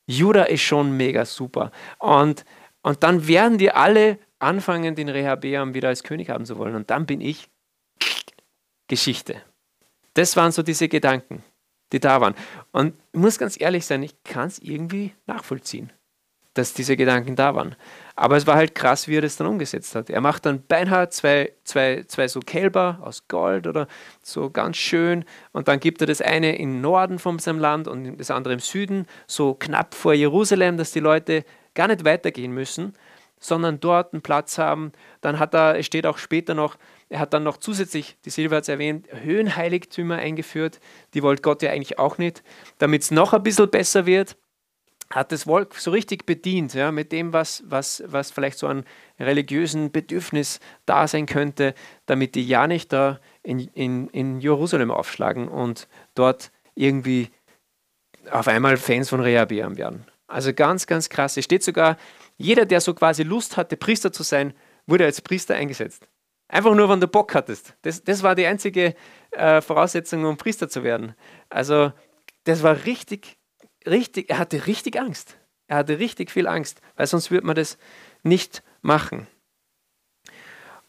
Judah 0.06 0.44
ist 0.44 0.62
schon 0.62 0.96
mega 0.96 1.24
super. 1.24 1.70
Und, 1.98 2.44
und 2.82 3.02
dann 3.02 3.28
werden 3.28 3.58
die 3.58 3.70
alle 3.70 4.18
anfangen, 4.38 4.94
den 4.94 5.08
Rehabeam 5.08 5.74
wieder 5.74 5.88
als 5.88 6.02
König 6.02 6.30
haben 6.30 6.46
zu 6.46 6.58
wollen. 6.58 6.74
Und 6.74 6.90
dann 6.90 7.06
bin 7.06 7.20
ich 7.20 7.48
Geschichte. 8.88 9.42
Das 10.14 10.36
waren 10.36 10.50
so 10.50 10.62
diese 10.62 10.88
Gedanken, 10.88 11.44
die 11.92 12.00
da 12.00 12.20
waren. 12.20 12.34
Und 12.72 12.94
ich 13.12 13.20
muss 13.20 13.38
ganz 13.38 13.60
ehrlich 13.60 13.84
sein, 13.84 14.02
ich 14.02 14.22
kann 14.24 14.48
es 14.48 14.58
irgendwie 14.58 15.14
nachvollziehen, 15.26 15.92
dass 16.58 16.74
diese 16.74 16.96
Gedanken 16.96 17.36
da 17.36 17.54
waren. 17.54 17.76
Aber 18.16 18.36
es 18.36 18.46
war 18.46 18.56
halt 18.56 18.74
krass, 18.74 19.06
wie 19.06 19.16
er 19.16 19.22
das 19.22 19.36
dann 19.36 19.46
umgesetzt 19.46 19.94
hat. 19.94 20.10
Er 20.10 20.20
macht 20.20 20.44
dann 20.44 20.60
beinahe 20.66 21.08
zwei, 21.08 21.52
zwei, 21.62 22.02
zwei 22.08 22.26
so 22.26 22.40
Kälber 22.40 22.98
aus 23.00 23.28
Gold 23.28 23.68
oder 23.68 23.86
so 24.22 24.50
ganz 24.50 24.76
schön. 24.76 25.24
Und 25.52 25.68
dann 25.68 25.78
gibt 25.78 26.00
er 26.00 26.08
das 26.08 26.20
eine 26.20 26.58
im 26.58 26.80
Norden 26.80 27.20
von 27.20 27.38
seinem 27.38 27.60
Land 27.60 27.86
und 27.86 28.16
das 28.18 28.32
andere 28.32 28.54
im 28.54 28.60
Süden, 28.60 29.06
so 29.28 29.54
knapp 29.54 29.94
vor 29.94 30.14
Jerusalem, 30.14 30.76
dass 30.76 30.90
die 30.90 31.00
Leute 31.00 31.44
gar 31.74 31.86
nicht 31.86 32.04
weitergehen 32.04 32.50
müssen, 32.50 32.94
sondern 33.38 33.78
dort 33.78 34.12
einen 34.12 34.22
Platz 34.22 34.58
haben. 34.58 34.90
Dann 35.20 35.38
hat 35.38 35.54
er, 35.54 35.78
es 35.78 35.86
steht 35.86 36.06
auch 36.06 36.18
später 36.18 36.54
noch, 36.54 36.76
er 37.08 37.20
hat 37.20 37.32
dann 37.32 37.44
noch 37.44 37.58
zusätzlich, 37.58 38.16
die 38.24 38.30
Silvia 38.30 38.56
hat 38.56 38.64
es 38.64 38.68
erwähnt, 38.68 39.06
Höhenheiligtümer 39.12 40.16
eingeführt. 40.16 40.80
Die 41.14 41.22
wollte 41.22 41.42
Gott 41.42 41.62
ja 41.62 41.70
eigentlich 41.70 42.00
auch 42.00 42.18
nicht, 42.18 42.42
damit 42.78 43.02
es 43.02 43.12
noch 43.12 43.32
ein 43.32 43.44
bisschen 43.44 43.70
besser 43.70 44.06
wird 44.06 44.36
hat 45.10 45.32
das 45.32 45.44
Volk 45.44 45.74
so 45.74 45.90
richtig 45.90 46.26
bedient, 46.26 46.74
ja, 46.74 46.92
mit 46.92 47.12
dem, 47.12 47.32
was, 47.32 47.62
was, 47.66 48.02
was 48.06 48.30
vielleicht 48.30 48.58
so 48.58 48.66
an 48.66 48.84
religiösen 49.18 49.90
Bedürfnis 49.90 50.60
da 50.84 51.08
sein 51.08 51.26
könnte, 51.26 51.74
damit 52.06 52.34
die 52.34 52.46
ja 52.46 52.66
nicht 52.66 52.92
da 52.92 53.18
in, 53.42 53.60
in, 53.60 54.08
in 54.08 54.40
Jerusalem 54.40 54.90
aufschlagen 54.90 55.48
und 55.48 55.88
dort 56.14 56.50
irgendwie 56.74 57.30
auf 58.30 58.48
einmal 58.48 58.76
Fans 58.76 59.08
von 59.08 59.20
Rehabeam 59.20 59.78
werden. 59.78 60.04
Also 60.26 60.52
ganz, 60.52 60.86
ganz 60.86 61.08
krass. 61.08 61.38
Es 61.38 61.46
steht 61.46 61.62
sogar, 61.62 61.96
jeder, 62.36 62.66
der 62.66 62.82
so 62.82 62.92
quasi 62.92 63.22
Lust 63.22 63.56
hatte, 63.56 63.78
Priester 63.78 64.12
zu 64.12 64.22
sein, 64.22 64.52
wurde 64.86 65.06
als 65.06 65.22
Priester 65.22 65.54
eingesetzt. 65.54 66.06
Einfach 66.48 66.74
nur, 66.74 66.88
wenn 66.88 67.00
du 67.00 67.08
Bock 67.08 67.34
hattest. 67.34 67.74
Das, 67.82 68.04
das 68.04 68.22
war 68.22 68.34
die 68.34 68.46
einzige 68.46 68.94
äh, 69.30 69.60
Voraussetzung, 69.62 70.24
um 70.26 70.36
Priester 70.36 70.68
zu 70.68 70.84
werden. 70.84 71.14
Also 71.48 71.92
das 72.44 72.62
war 72.62 72.84
richtig 72.84 73.37
richtig, 73.86 74.30
er 74.30 74.38
hatte 74.38 74.66
richtig 74.66 74.98
Angst. 74.98 75.38
Er 75.66 75.78
hatte 75.78 75.98
richtig 75.98 76.30
viel 76.30 76.46
Angst, 76.46 76.80
weil 76.96 77.06
sonst 77.06 77.30
würde 77.30 77.46
man 77.46 77.56
das 77.56 77.78
nicht 78.22 78.62
machen. 78.80 79.26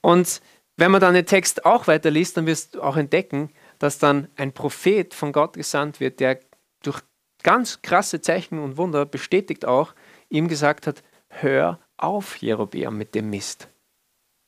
Und 0.02 0.42
wenn 0.78 0.92
man 0.92 1.02
dann 1.02 1.14
den 1.14 1.26
Text 1.26 1.66
auch 1.66 1.88
weiterliest, 1.88 2.38
dann 2.38 2.46
wirst 2.46 2.76
du 2.76 2.82
auch 2.82 2.96
entdecken, 2.96 3.52
dass 3.80 4.00
dann 4.00 4.30
ein 4.38 4.54
Prophet 4.54 5.14
von 5.14 5.34
Gott 5.34 5.54
gesandt 5.54 6.00
wird, 6.00 6.22
der 6.22 6.40
durch 6.82 7.02
ganz 7.44 7.82
krasse 7.82 8.22
Zeichen 8.22 8.60
und 8.60 8.78
Wunder 8.78 9.06
bestätigt 9.06 9.66
auch, 9.66 9.94
ihm 10.30 10.48
gesagt 10.48 10.88
hat, 10.88 11.04
hör 11.28 11.80
auf, 11.98 12.38
Jerobeam, 12.38 12.98
mit 12.98 13.16
dem 13.16 13.30
Mist. 13.30 13.68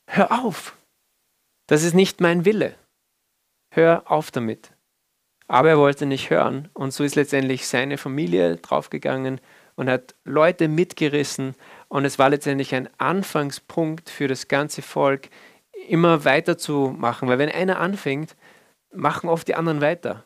Hör 0.07 0.31
auf. 0.43 0.77
Das 1.67 1.83
ist 1.83 1.93
nicht 1.93 2.21
mein 2.21 2.45
Wille. 2.45 2.75
Hör 3.73 4.09
auf 4.09 4.31
damit. 4.31 4.71
Aber 5.51 5.67
er 5.67 5.77
wollte 5.77 6.05
nicht 6.05 6.29
hören 6.29 6.69
und 6.73 6.93
so 6.93 7.03
ist 7.03 7.15
letztendlich 7.15 7.67
seine 7.67 7.97
Familie 7.97 8.55
draufgegangen 8.55 9.41
und 9.75 9.89
hat 9.89 10.15
Leute 10.23 10.69
mitgerissen 10.69 11.55
und 11.89 12.05
es 12.05 12.17
war 12.17 12.29
letztendlich 12.29 12.73
ein 12.73 12.87
Anfangspunkt 12.99 14.09
für 14.09 14.29
das 14.29 14.47
ganze 14.47 14.81
Volk, 14.81 15.27
immer 15.89 16.23
weiterzumachen, 16.23 17.27
weil 17.27 17.37
wenn 17.37 17.51
einer 17.51 17.81
anfängt, 17.81 18.37
machen 18.93 19.29
oft 19.29 19.45
die 19.45 19.55
anderen 19.55 19.81
weiter. 19.81 20.23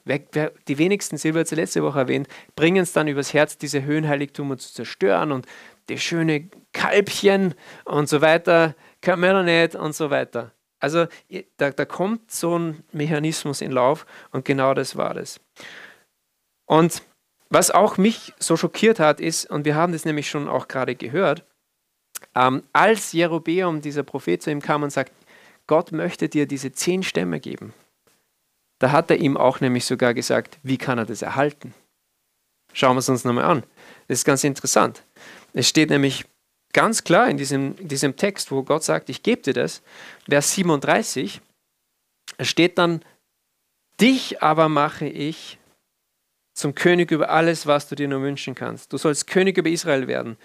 Die 0.67 0.77
wenigsten, 0.77 1.17
Silber 1.17 1.39
hat 1.39 1.47
es 1.47 1.53
letzte 1.53 1.81
Woche 1.81 2.01
erwähnt, 2.01 2.27
bringen 2.55 2.83
es 2.83 2.93
dann 2.93 3.07
übers 3.07 3.33
Herz, 3.33 3.57
diese 3.57 3.83
Höhenheiligtümer 3.83 4.59
zu 4.59 4.71
zerstören 4.71 5.31
und 5.31 5.47
die 5.89 5.97
schöne 5.97 6.51
Kalbchen 6.71 7.55
und 7.85 8.07
so 8.09 8.21
weiter, 8.21 8.75
können 9.01 9.23
wir 9.23 9.33
noch 9.33 9.41
nicht 9.41 9.73
und 9.73 9.95
so 9.95 10.11
weiter. 10.11 10.51
Also 10.85 11.07
da, 11.57 11.71
da 11.71 11.83
kommt 11.83 12.29
so 12.29 12.59
ein 12.59 12.83
Mechanismus 12.91 13.61
in 13.61 13.71
Lauf 13.71 14.05
und 14.29 14.45
genau 14.45 14.75
das 14.75 14.95
war 14.95 15.15
das. 15.15 15.39
Und 16.67 17.01
was 17.49 17.71
auch 17.71 17.97
mich 17.97 18.35
so 18.37 18.55
schockiert 18.55 18.99
hat, 18.99 19.19
ist, 19.19 19.49
und 19.49 19.65
wir 19.65 19.73
haben 19.73 19.93
das 19.93 20.05
nämlich 20.05 20.29
schon 20.29 20.47
auch 20.47 20.67
gerade 20.67 20.93
gehört, 20.93 21.43
ähm, 22.35 22.61
als 22.71 23.13
Jerobeam, 23.13 23.81
dieser 23.81 24.03
Prophet, 24.03 24.43
zu 24.43 24.51
ihm 24.51 24.61
kam 24.61 24.83
und 24.83 24.91
sagt, 24.91 25.11
Gott 25.65 25.91
möchte 25.91 26.29
dir 26.29 26.45
diese 26.45 26.71
zehn 26.71 27.01
Stämme 27.01 27.39
geben, 27.39 27.73
da 28.77 28.91
hat 28.91 29.09
er 29.09 29.17
ihm 29.17 29.37
auch 29.37 29.61
nämlich 29.61 29.85
sogar 29.85 30.13
gesagt, 30.13 30.59
wie 30.61 30.77
kann 30.77 30.99
er 30.99 31.07
das 31.07 31.23
erhalten? 31.23 31.73
Schauen 32.73 32.95
wir 32.95 32.99
es 32.99 33.09
uns 33.09 33.23
nochmal 33.23 33.45
an. 33.45 33.63
Das 34.07 34.19
ist 34.19 34.25
ganz 34.25 34.43
interessant. 34.43 35.01
Es 35.53 35.67
steht 35.67 35.89
nämlich 35.89 36.25
ganz 36.75 37.05
klar 37.05 37.29
in 37.29 37.37
diesem, 37.37 37.75
diesem 37.87 38.17
Text, 38.17 38.51
wo 38.51 38.61
Gott 38.61 38.83
sagt, 38.83 39.09
ich 39.09 39.23
gebe 39.23 39.41
dir 39.41 39.53
das, 39.53 39.81
Vers 40.27 40.53
37, 40.55 41.39
steht 42.41 42.77
dann, 42.77 43.03
dich 44.01 44.43
aber 44.43 44.67
mache 44.67 45.07
ich 45.07 45.57
zum 46.53 46.75
König 46.75 47.11
über 47.11 47.29
alles, 47.29 47.65
was 47.65 47.87
du 47.87 47.95
dir 47.95 48.09
nur 48.09 48.21
wünschen 48.21 48.55
kannst. 48.55 48.91
Du 48.91 48.97
sollst 48.97 49.25
König 49.27 49.57
über 49.57 49.69
Israel 49.69 50.07
werden. 50.07 50.37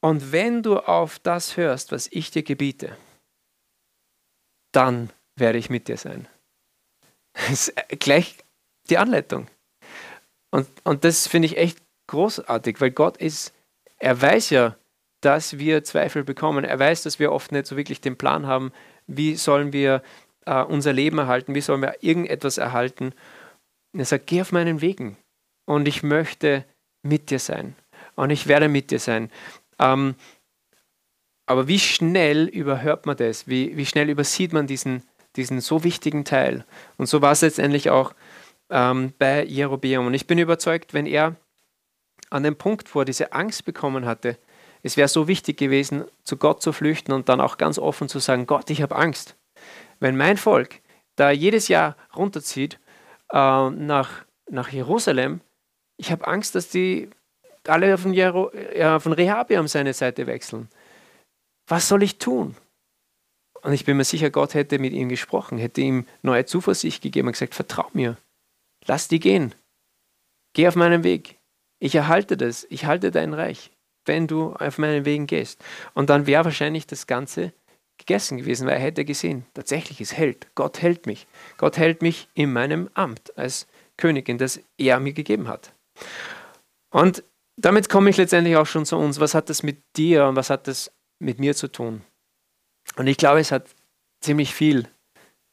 Und 0.00 0.30
wenn 0.30 0.62
du 0.62 0.78
auf 0.78 1.18
das 1.18 1.56
hörst, 1.56 1.90
was 1.90 2.06
ich 2.12 2.30
dir 2.30 2.44
gebiete, 2.44 2.96
dann 4.70 5.10
werde 5.34 5.58
ich 5.58 5.70
mit 5.70 5.88
dir 5.88 5.98
sein. 5.98 6.28
Das 7.48 7.66
ist 7.68 7.74
gleich 7.98 8.36
die 8.90 8.98
Anleitung. 8.98 9.48
Und, 10.52 10.68
und 10.84 11.02
das 11.02 11.26
finde 11.26 11.46
ich 11.46 11.56
echt 11.56 11.82
großartig, 12.06 12.80
weil 12.80 12.92
Gott 12.92 13.16
ist, 13.16 13.52
er 13.98 14.22
weiß 14.22 14.50
ja, 14.50 14.76
dass 15.24 15.58
wir 15.58 15.84
Zweifel 15.84 16.24
bekommen. 16.24 16.64
Er 16.64 16.78
weiß, 16.78 17.02
dass 17.02 17.18
wir 17.18 17.32
oft 17.32 17.52
nicht 17.52 17.66
so 17.66 17.76
wirklich 17.76 18.00
den 18.00 18.16
Plan 18.16 18.46
haben, 18.46 18.72
wie 19.06 19.36
sollen 19.36 19.72
wir 19.72 20.02
äh, 20.46 20.62
unser 20.62 20.92
Leben 20.92 21.18
erhalten, 21.18 21.54
wie 21.54 21.60
sollen 21.60 21.82
wir 21.82 22.02
irgendetwas 22.02 22.58
erhalten. 22.58 23.12
Und 23.92 24.00
er 24.00 24.04
sagt, 24.04 24.26
geh 24.26 24.40
auf 24.40 24.52
meinen 24.52 24.80
Wegen 24.80 25.16
und 25.66 25.88
ich 25.88 26.02
möchte 26.02 26.64
mit 27.02 27.30
dir 27.30 27.38
sein 27.38 27.74
und 28.16 28.30
ich 28.30 28.46
werde 28.46 28.68
mit 28.68 28.90
dir 28.90 28.98
sein. 28.98 29.30
Ähm, 29.78 30.14
aber 31.46 31.68
wie 31.68 31.78
schnell 31.78 32.46
überhört 32.46 33.06
man 33.06 33.16
das? 33.16 33.46
Wie, 33.46 33.76
wie 33.76 33.86
schnell 33.86 34.08
übersieht 34.08 34.52
man 34.52 34.66
diesen, 34.66 35.02
diesen 35.36 35.60
so 35.60 35.84
wichtigen 35.84 36.24
Teil? 36.24 36.64
Und 36.96 37.06
so 37.06 37.20
war 37.22 37.32
es 37.32 37.42
letztendlich 37.42 37.90
auch 37.90 38.14
ähm, 38.70 39.12
bei 39.18 39.44
Jerobeam. 39.44 40.06
Und 40.06 40.14
ich 40.14 40.26
bin 40.26 40.38
überzeugt, 40.38 40.94
wenn 40.94 41.06
er 41.06 41.36
an 42.30 42.42
dem 42.42 42.56
Punkt, 42.56 42.94
wo 42.94 43.00
er 43.00 43.04
diese 43.04 43.32
Angst 43.32 43.64
bekommen 43.64 44.06
hatte, 44.06 44.38
es 44.84 44.98
wäre 44.98 45.08
so 45.08 45.26
wichtig 45.28 45.56
gewesen, 45.56 46.04
zu 46.24 46.36
Gott 46.36 46.60
zu 46.60 46.72
flüchten 46.72 47.12
und 47.12 47.30
dann 47.30 47.40
auch 47.40 47.56
ganz 47.56 47.78
offen 47.78 48.06
zu 48.08 48.18
sagen, 48.18 48.46
Gott, 48.46 48.68
ich 48.68 48.82
habe 48.82 48.94
Angst. 48.94 49.34
Wenn 49.98 50.14
mein 50.14 50.36
Volk 50.36 50.80
da 51.16 51.30
jedes 51.30 51.68
Jahr 51.68 51.96
runterzieht 52.14 52.78
äh, 53.32 53.70
nach, 53.70 54.26
nach 54.50 54.68
Jerusalem, 54.68 55.40
ich 55.96 56.12
habe 56.12 56.26
Angst, 56.26 56.54
dass 56.54 56.68
die 56.68 57.08
alle 57.66 57.96
von, 57.96 58.12
Jero, 58.12 58.50
äh, 58.50 59.00
von 59.00 59.14
Rehabeam 59.14 59.68
seine 59.68 59.94
Seite 59.94 60.26
wechseln. 60.26 60.68
Was 61.66 61.88
soll 61.88 62.02
ich 62.02 62.18
tun? 62.18 62.54
Und 63.62 63.72
ich 63.72 63.86
bin 63.86 63.96
mir 63.96 64.04
sicher, 64.04 64.28
Gott 64.28 64.52
hätte 64.52 64.78
mit 64.78 64.92
ihm 64.92 65.08
gesprochen, 65.08 65.56
hätte 65.56 65.80
ihm 65.80 66.04
neue 66.20 66.44
Zuversicht 66.44 67.02
gegeben 67.02 67.28
und 67.28 67.32
gesagt, 67.32 67.54
vertrau 67.54 67.88
mir, 67.94 68.18
lass 68.84 69.08
die 69.08 69.20
gehen, 69.20 69.54
geh 70.52 70.68
auf 70.68 70.76
meinen 70.76 71.04
Weg, 71.04 71.38
ich 71.78 71.94
erhalte 71.94 72.36
das, 72.36 72.66
ich 72.68 72.84
halte 72.84 73.10
dein 73.10 73.32
Reich 73.32 73.70
wenn 74.06 74.26
du 74.26 74.52
auf 74.54 74.78
meinen 74.78 75.04
Wegen 75.04 75.26
gehst. 75.26 75.62
Und 75.94 76.10
dann 76.10 76.26
wäre 76.26 76.44
wahrscheinlich 76.44 76.86
das 76.86 77.06
Ganze 77.06 77.52
gegessen 77.98 78.38
gewesen, 78.38 78.66
weil 78.66 78.74
er 78.74 78.80
hätte 78.80 79.04
gesehen, 79.04 79.46
tatsächlich, 79.54 80.00
es 80.00 80.14
hält. 80.14 80.48
Gott 80.54 80.82
hält 80.82 81.06
mich. 81.06 81.26
Gott 81.56 81.76
hält 81.76 82.02
mich 82.02 82.28
in 82.34 82.52
meinem 82.52 82.90
Amt 82.94 83.36
als 83.38 83.66
Königin, 83.96 84.38
das 84.38 84.60
er 84.78 85.00
mir 85.00 85.12
gegeben 85.12 85.48
hat. 85.48 85.72
Und 86.90 87.22
damit 87.56 87.88
komme 87.88 88.10
ich 88.10 88.16
letztendlich 88.16 88.56
auch 88.56 88.66
schon 88.66 88.86
zu 88.86 88.96
uns. 88.96 89.20
Was 89.20 89.34
hat 89.34 89.48
das 89.48 89.62
mit 89.62 89.78
dir 89.96 90.26
und 90.26 90.36
was 90.36 90.50
hat 90.50 90.66
das 90.66 90.90
mit 91.20 91.38
mir 91.38 91.54
zu 91.54 91.68
tun? 91.68 92.02
Und 92.96 93.06
ich 93.06 93.16
glaube, 93.16 93.40
es 93.40 93.52
hat 93.52 93.68
ziemlich 94.20 94.54
viel 94.54 94.88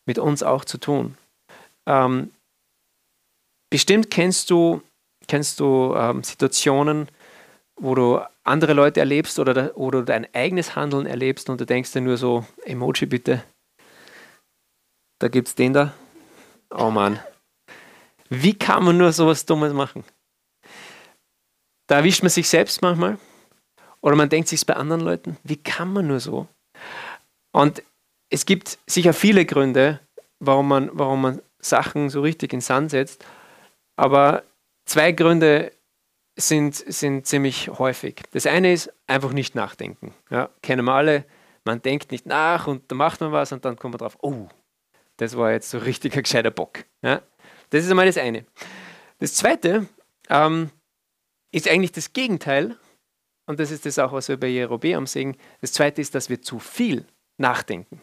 mit 0.05 0.17
uns 0.17 0.43
auch 0.43 0.65
zu 0.65 0.77
tun. 0.77 1.17
Ähm, 1.85 2.31
bestimmt 3.69 4.09
kennst 4.09 4.49
du, 4.49 4.81
kennst 5.27 5.59
du 5.59 5.93
ähm, 5.95 6.23
Situationen, 6.23 7.07
wo 7.75 7.95
du 7.95 8.21
andere 8.51 8.73
Leute 8.73 8.99
erlebst 8.99 9.39
oder, 9.39 9.75
oder 9.77 10.03
dein 10.03 10.27
eigenes 10.33 10.75
Handeln 10.75 11.05
erlebst 11.05 11.49
und 11.49 11.59
du 11.59 11.65
denkst 11.65 11.91
dir 11.91 12.01
nur 12.01 12.17
so, 12.17 12.45
Emoji 12.65 13.05
bitte. 13.07 13.43
Da 15.19 15.27
gibt 15.27 15.47
es 15.47 15.55
den 15.55 15.73
da. 15.73 15.93
Oh 16.69 16.89
Mann. 16.89 17.19
Wie 18.29 18.53
kann 18.53 18.83
man 18.83 18.97
nur 18.97 19.11
sowas 19.11 19.45
Dummes 19.45 19.73
machen? 19.73 20.03
Da 21.87 21.97
erwischt 21.97 22.23
man 22.23 22.29
sich 22.29 22.47
selbst 22.47 22.81
manchmal 22.81 23.17
oder 24.01 24.15
man 24.15 24.29
denkt 24.29 24.47
sich 24.47 24.65
bei 24.65 24.75
anderen 24.75 25.01
Leuten, 25.01 25.37
wie 25.43 25.57
kann 25.57 25.91
man 25.91 26.07
nur 26.07 26.19
so? 26.19 26.47
Und 27.53 27.83
es 28.29 28.45
gibt 28.45 28.79
sicher 28.87 29.13
viele 29.13 29.45
Gründe, 29.45 29.99
warum 30.39 30.67
man, 30.67 30.89
warum 30.93 31.21
man 31.21 31.41
Sachen 31.59 32.09
so 32.09 32.21
richtig 32.21 32.53
in 32.53 32.61
Sand 32.61 32.91
setzt, 32.91 33.25
aber 33.97 34.43
zwei 34.85 35.11
Gründe 35.11 35.71
sind, 36.47 36.75
sind 36.75 37.25
ziemlich 37.25 37.69
häufig. 37.69 38.21
Das 38.31 38.45
eine 38.45 38.73
ist 38.73 38.93
einfach 39.07 39.33
nicht 39.33 39.55
nachdenken. 39.55 40.13
Ja, 40.29 40.49
kennen 40.61 40.85
wir 40.85 40.93
alle, 40.93 41.25
man 41.65 41.81
denkt 41.81 42.11
nicht 42.11 42.25
nach 42.25 42.67
und 42.67 42.89
dann 42.91 42.97
macht 42.97 43.21
man 43.21 43.31
was 43.31 43.51
und 43.51 43.65
dann 43.65 43.77
kommt 43.77 43.93
man 43.93 43.99
drauf, 43.99 44.17
oh, 44.21 44.47
das 45.17 45.37
war 45.37 45.51
jetzt 45.51 45.69
so 45.69 45.77
richtig 45.77 46.15
ein 46.15 46.23
gescheiter 46.23 46.51
Bock. 46.51 46.85
Ja, 47.01 47.21
das 47.69 47.85
ist 47.85 47.91
einmal 47.91 48.07
das 48.07 48.17
eine. 48.17 48.45
Das 49.19 49.35
zweite 49.35 49.87
ähm, 50.29 50.71
ist 51.51 51.67
eigentlich 51.67 51.91
das 51.91 52.13
Gegenteil 52.13 52.77
und 53.45 53.59
das 53.59 53.71
ist 53.71 53.85
das 53.85 53.99
auch, 53.99 54.13
was 54.13 54.29
wir 54.29 54.39
bei 54.39 54.47
Jerobeam 54.47 55.05
sehen. 55.05 55.37
Das 55.61 55.73
zweite 55.73 56.01
ist, 56.01 56.15
dass 56.15 56.29
wir 56.29 56.41
zu 56.41 56.59
viel 56.59 57.05
nachdenken. 57.37 58.01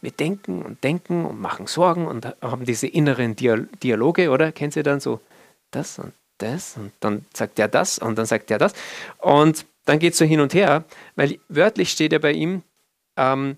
Wir 0.00 0.10
denken 0.10 0.62
und 0.62 0.84
denken 0.84 1.24
und 1.24 1.40
machen 1.40 1.66
Sorgen 1.66 2.06
und 2.06 2.26
haben 2.42 2.66
diese 2.66 2.86
inneren 2.86 3.36
Dialoge, 3.36 4.30
oder? 4.30 4.52
Kennt 4.52 4.76
ihr 4.76 4.82
dann 4.82 5.00
so 5.00 5.20
das 5.70 5.98
und 5.98 6.12
das 6.44 6.76
und 6.76 6.92
dann 7.00 7.24
sagt 7.34 7.58
er 7.58 7.68
das 7.68 7.98
und 7.98 8.16
dann 8.16 8.26
sagt 8.26 8.50
er 8.50 8.58
das. 8.58 8.72
Und 9.18 9.66
dann 9.84 9.98
geht 9.98 10.12
es 10.12 10.18
so 10.18 10.24
hin 10.24 10.40
und 10.40 10.54
her, 10.54 10.84
weil 11.16 11.38
wörtlich 11.48 11.90
steht 11.90 12.12
ja 12.12 12.18
bei 12.18 12.32
ihm, 12.32 12.62
ähm, 13.16 13.56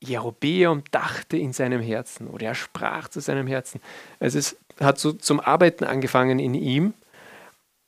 Jerobeam 0.00 0.82
dachte 0.90 1.36
in 1.36 1.52
seinem 1.52 1.80
Herzen 1.80 2.28
oder 2.28 2.46
er 2.46 2.54
sprach 2.54 3.08
zu 3.08 3.20
seinem 3.20 3.46
Herzen. 3.46 3.80
Also 4.20 4.38
es 4.38 4.56
hat 4.80 4.98
so 4.98 5.12
zum 5.12 5.40
Arbeiten 5.40 5.84
angefangen 5.84 6.38
in 6.38 6.54
ihm 6.54 6.94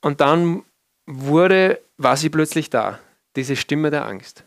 und 0.01 0.21
dann 0.21 0.65
wurde, 1.07 1.81
war 1.99 2.17
sie 2.17 2.31
plötzlich 2.31 2.71
da, 2.71 2.99
diese 3.37 3.57
Stimme 3.57 3.91
der 3.91 4.07
Angst. 4.07 4.45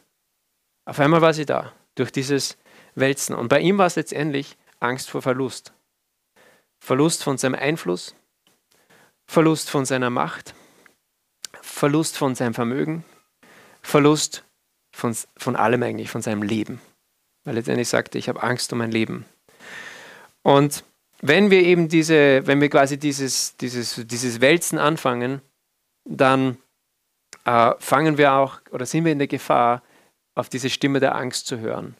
Auf 0.86 1.00
einmal 1.00 1.22
war 1.22 1.34
sie 1.34 1.46
da, 1.46 1.74
durch 1.96 2.12
dieses 2.12 2.58
Wälzen. 2.96 3.36
Und 3.36 3.50
bei 3.50 3.60
ihm 3.60 3.78
war 3.78 3.86
es 3.86 3.96
letztendlich 3.96 4.58
Angst 4.80 5.10
vor 5.10 5.22
Verlust. 5.22 5.74
Verlust 6.80 7.24
von 7.24 7.38
seinem 7.38 7.56
Einfluss, 7.56 8.16
Verlust 9.30 9.70
von 9.70 9.86
seiner 9.86 10.10
Macht, 10.10 10.56
Verlust 11.62 12.18
von 12.18 12.34
seinem 12.34 12.56
Vermögen, 12.56 13.06
Verlust 13.84 14.44
von, 14.92 15.16
von 15.38 15.56
allem 15.56 15.84
eigentlich, 15.84 16.10
von 16.10 16.24
seinem 16.24 16.42
Leben. 16.42 16.82
Weil 17.44 17.54
letztendlich 17.54 17.90
sagte, 17.90 18.18
ich 18.18 18.28
habe 18.28 18.42
Angst 18.42 18.74
um 18.74 18.80
mein 18.80 18.90
Leben. 18.90 19.26
Und 20.42 20.84
wenn 21.22 21.52
wir 21.52 21.62
eben 21.62 21.90
diese, 21.90 22.48
wenn 22.48 22.60
wir 22.60 22.72
quasi 22.72 22.98
dieses, 22.98 23.56
dieses, 23.58 24.02
dieses 24.08 24.42
Wälzen 24.42 24.80
anfangen, 24.80 25.44
dann 26.06 26.58
äh, 27.46 27.74
fangen 27.78 28.18
wir 28.18 28.34
auch 28.34 28.60
oder 28.72 28.88
sind 28.88 29.06
wir 29.06 29.12
in 29.12 29.20
der 29.20 29.28
Gefahr, 29.28 29.84
auf 30.34 30.50
diese 30.50 30.72
Stimme 30.72 31.00
der 31.00 31.14
Angst 31.14 31.46
zu 31.46 31.60
hören. 31.60 31.96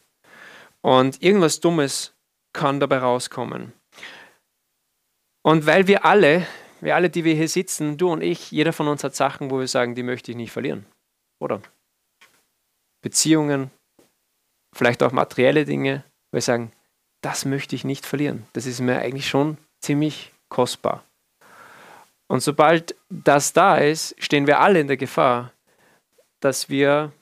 Und 0.80 1.22
irgendwas 1.22 1.60
Dummes 1.60 2.12
kann 2.52 2.80
dabei 2.80 2.98
rauskommen. 2.98 3.72
Und 5.42 5.66
weil 5.66 5.86
wir 5.86 6.04
alle 6.04 6.44
wir 6.80 6.94
alle, 6.94 7.10
die 7.10 7.24
wir 7.24 7.34
hier 7.34 7.48
sitzen, 7.48 7.96
du 7.96 8.10
und 8.10 8.22
ich, 8.22 8.50
jeder 8.50 8.72
von 8.72 8.88
uns 8.88 9.04
hat 9.04 9.14
Sachen, 9.14 9.50
wo 9.50 9.58
wir 9.58 9.68
sagen, 9.68 9.94
die 9.94 10.02
möchte 10.02 10.30
ich 10.30 10.36
nicht 10.36 10.52
verlieren. 10.52 10.86
Oder? 11.40 11.60
Beziehungen, 13.02 13.70
vielleicht 14.74 15.02
auch 15.02 15.12
materielle 15.12 15.64
Dinge, 15.64 16.04
wo 16.30 16.36
wir 16.36 16.42
sagen, 16.42 16.72
das 17.22 17.44
möchte 17.44 17.74
ich 17.74 17.84
nicht 17.84 18.06
verlieren. 18.06 18.46
Das 18.52 18.66
ist 18.66 18.80
mir 18.80 18.98
eigentlich 18.98 19.28
schon 19.28 19.58
ziemlich 19.80 20.32
kostbar. 20.48 21.04
Und 22.28 22.40
sobald 22.40 22.94
das 23.08 23.52
da 23.52 23.76
ist, 23.76 24.14
stehen 24.22 24.46
wir 24.46 24.60
alle 24.60 24.80
in 24.80 24.86
der 24.86 24.96
Gefahr, 24.96 25.52
dass 26.40 26.68
wir 26.68 27.12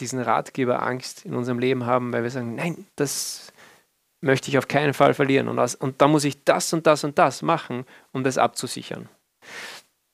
diesen 0.00 0.20
Ratgeber 0.20 0.82
Angst 0.82 1.24
in 1.24 1.34
unserem 1.34 1.58
Leben 1.58 1.86
haben, 1.86 2.12
weil 2.12 2.22
wir 2.22 2.30
sagen, 2.30 2.54
nein, 2.54 2.86
das 2.96 3.52
möchte 4.24 4.48
ich 4.48 4.58
auf 4.58 4.68
keinen 4.68 4.94
Fall 4.94 5.14
verlieren. 5.14 5.48
Und, 5.48 5.56
das, 5.56 5.74
und 5.74 6.00
da 6.00 6.08
muss 6.08 6.24
ich 6.24 6.42
das 6.44 6.72
und 6.72 6.86
das 6.86 7.04
und 7.04 7.18
das 7.18 7.42
machen, 7.42 7.84
um 8.12 8.24
das 8.24 8.38
abzusichern. 8.38 9.08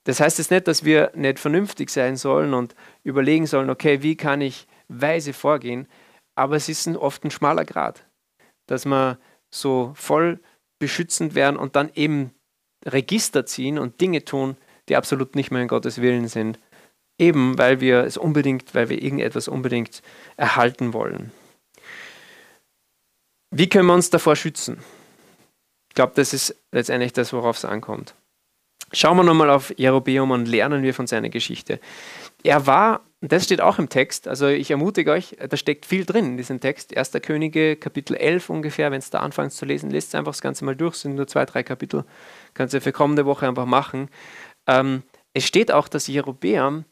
Das 0.05 0.21
heißt 0.21 0.39
jetzt 0.39 0.51
nicht, 0.51 0.67
dass 0.67 0.85
wir 0.85 1.13
nicht 1.15 1.39
vernünftig 1.39 1.91
sein 1.91 2.17
sollen 2.17 2.53
und 2.53 2.75
überlegen 3.05 3.47
sollen, 3.47 3.71
okay, 3.71 4.03
wie 4.03 4.17
kann 4.17 4.41
ich 4.41 4.67
weise 4.89 5.33
vorgehen, 5.33 5.87
aber 6.35 6.57
es 6.57 6.69
ist 6.69 6.89
oft 6.89 7.25
ein 7.25 7.31
schmaler 7.31 7.65
Grad, 7.65 8.05
dass 8.67 8.87
wir 8.87 9.19
so 9.51 9.93
voll 9.95 10.41
beschützend 10.81 11.35
werden 11.35 11.57
und 11.57 11.77
dann 11.77 11.91
eben 11.95 12.33
Register 12.85 13.47
ziehen 13.47 13.79
und 13.79 14.01
Dinge 14.01 14.25
tun, 14.25 14.57
die 14.89 14.97
absolut 14.97 15.37
nicht 15.37 15.51
mehr 15.51 15.63
in 15.63 15.69
Gottes 15.69 16.01
Willen 16.01 16.29
sind. 16.29 16.59
Eben 17.19 17.59
weil 17.59 17.81
wir 17.81 18.05
es 18.05 18.17
unbedingt, 18.17 18.75
weil 18.75 18.89
wir 18.89 19.03
irgendetwas 19.03 19.47
unbedingt 19.47 20.03
erhalten 20.39 20.95
wollen. 20.95 21.31
Wie 23.51 23.69
können 23.69 23.87
wir 23.87 23.95
uns 23.95 24.11
davor 24.11 24.37
schützen? 24.37 24.79
Ich 25.89 25.95
glaube, 25.95 26.13
das 26.15 26.33
ist 26.33 26.55
letztendlich 26.71 27.13
das, 27.13 27.33
worauf 27.33 27.57
es 27.57 27.65
ankommt. 27.65 28.15
Schauen 28.93 29.17
wir 29.17 29.25
nochmal 29.25 29.51
auf 29.51 29.73
Jerobeam 29.77 30.31
und 30.31 30.47
lernen 30.47 30.83
wir 30.83 30.95
von 30.95 31.07
seiner 31.07 31.29
Geschichte. 31.29 31.81
Er 32.43 32.67
war, 32.67 33.03
das 33.21 33.45
steht 33.45 33.61
auch 33.61 33.79
im 33.79 33.89
Text, 33.89 34.27
also 34.27 34.47
ich 34.49 34.71
ermutige 34.71 35.13
euch, 35.13 35.37
da 35.49 35.57
steckt 35.57 35.87
viel 35.87 36.05
drin 36.05 36.27
in 36.27 36.37
diesem 36.37 36.61
Text. 36.61 36.93
Erster 36.93 37.21
Könige, 37.21 37.77
Kapitel 37.77 38.17
11 38.17 38.51
ungefähr, 38.51 38.91
wenn 38.91 38.99
es 38.99 39.11
da 39.11 39.21
anfängt 39.21 39.53
zu 39.53 39.65
lesen, 39.65 39.91
lest 39.91 40.15
einfach 40.15 40.33
das 40.33 40.41
Ganze 40.41 40.65
mal 40.65 40.75
durch, 40.75 40.97
sind 40.97 41.15
nur 41.15 41.27
zwei, 41.29 41.45
drei 41.45 41.63
Kapitel, 41.63 42.05
kannst 42.55 42.75
du 42.75 42.81
für 42.81 42.93
kommende 42.93 43.27
Woche 43.27 43.47
einfach 43.47 43.67
machen. 43.67 44.09
Ähm, 44.67 45.03
es 45.35 45.45
steht 45.45 45.71
auch, 45.71 45.87
dass 45.87 46.09
Jerobeam, 46.09 46.85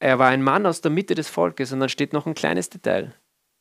er 0.00 0.18
war 0.18 0.28
ein 0.28 0.42
Mann 0.42 0.66
aus 0.66 0.82
der 0.82 0.90
Mitte 0.90 1.14
des 1.14 1.28
Volkes 1.28 1.72
und 1.72 1.80
dann 1.80 1.88
steht 1.88 2.12
noch 2.12 2.26
ein 2.26 2.34
kleines 2.34 2.68
Detail. 2.68 3.14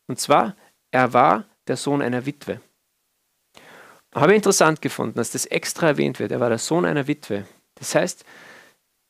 Und 0.08 0.20
zwar, 0.20 0.58
er 0.92 1.14
war 1.14 1.46
der 1.68 1.78
Sohn 1.78 2.02
einer 2.02 2.26
Witwe. 2.26 2.62
Habe 4.14 4.32
ich 4.32 4.38
interessant 4.38 4.82
gefunden, 4.82 5.18
dass 5.18 5.32
das 5.32 5.46
extra 5.46 5.88
erwähnt 5.88 6.20
wird. 6.20 6.32
Er 6.32 6.40
war 6.40 6.50
der 6.50 6.58
Sohn 6.58 6.86
einer 6.86 7.08
Witwe. 7.08 7.46
Das 7.76 7.96
heißt, 7.96 8.24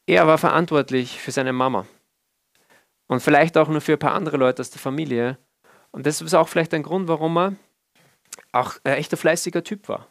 er 0.08 0.26
war 0.28 0.38
verantwortlich 0.38 1.20
für 1.20 1.32
seine 1.32 1.54
Mama. 1.54 1.86
Und 3.08 3.22
vielleicht 3.22 3.58
auch 3.58 3.68
nur 3.68 3.82
für 3.82 3.94
ein 3.94 4.00
paar 4.00 4.14
andere 4.14 4.38
Leute 4.38 4.62
aus 4.62 4.72
der 4.72 4.82
Familie. 4.82 5.38
Und 5.92 6.06
das 6.08 6.22
ist 6.22 6.34
auch 6.34 6.48
vielleicht 6.48 6.74
ein 6.74 6.84
Grund, 6.84 7.08
warum 7.08 7.38
er 7.38 7.56
auch 8.52 8.76
ein 8.84 8.94
echter 8.94 9.18
fleißiger 9.18 9.64
Typ 9.64 9.88
war. 9.88 10.08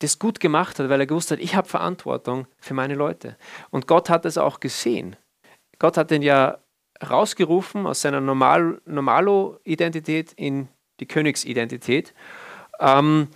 Das 0.00 0.18
gut 0.18 0.40
gemacht 0.40 0.78
hat, 0.78 0.88
weil 0.88 1.00
er 1.00 1.06
gewusst 1.06 1.30
hat, 1.30 1.38
ich 1.38 1.54
habe 1.54 1.68
Verantwortung 1.68 2.46
für 2.58 2.74
meine 2.74 2.94
Leute. 2.94 3.36
Und 3.70 3.86
Gott 3.86 4.10
hat 4.10 4.26
es 4.26 4.38
auch 4.38 4.60
gesehen. 4.60 5.16
Gott 5.78 5.96
hat 5.96 6.10
ihn 6.10 6.22
ja 6.22 6.58
rausgerufen 7.08 7.86
aus 7.86 8.00
seiner 8.02 8.20
Normal 8.20 8.80
Normalo-Identität 8.84 10.32
in 10.32 10.68
die 11.00 11.06
Königsidentität. 11.06 12.14
Ähm, 12.80 13.28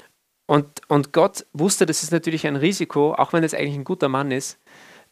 und, 0.47 0.83
und 0.89 1.13
Gott 1.13 1.47
wusste, 1.53 1.87
das 1.87 2.03
ist 2.03 2.11
natürlich 2.13 2.47
ein 2.47 2.57
Risiko, 2.57 3.15
auch 3.15 3.33
wenn 3.33 3.45
es 3.45 3.55
eigentlich 3.55 3.77
ein 3.77 3.85
guter 3.85 4.09
Mann 4.09 4.31
ist. 4.31 4.59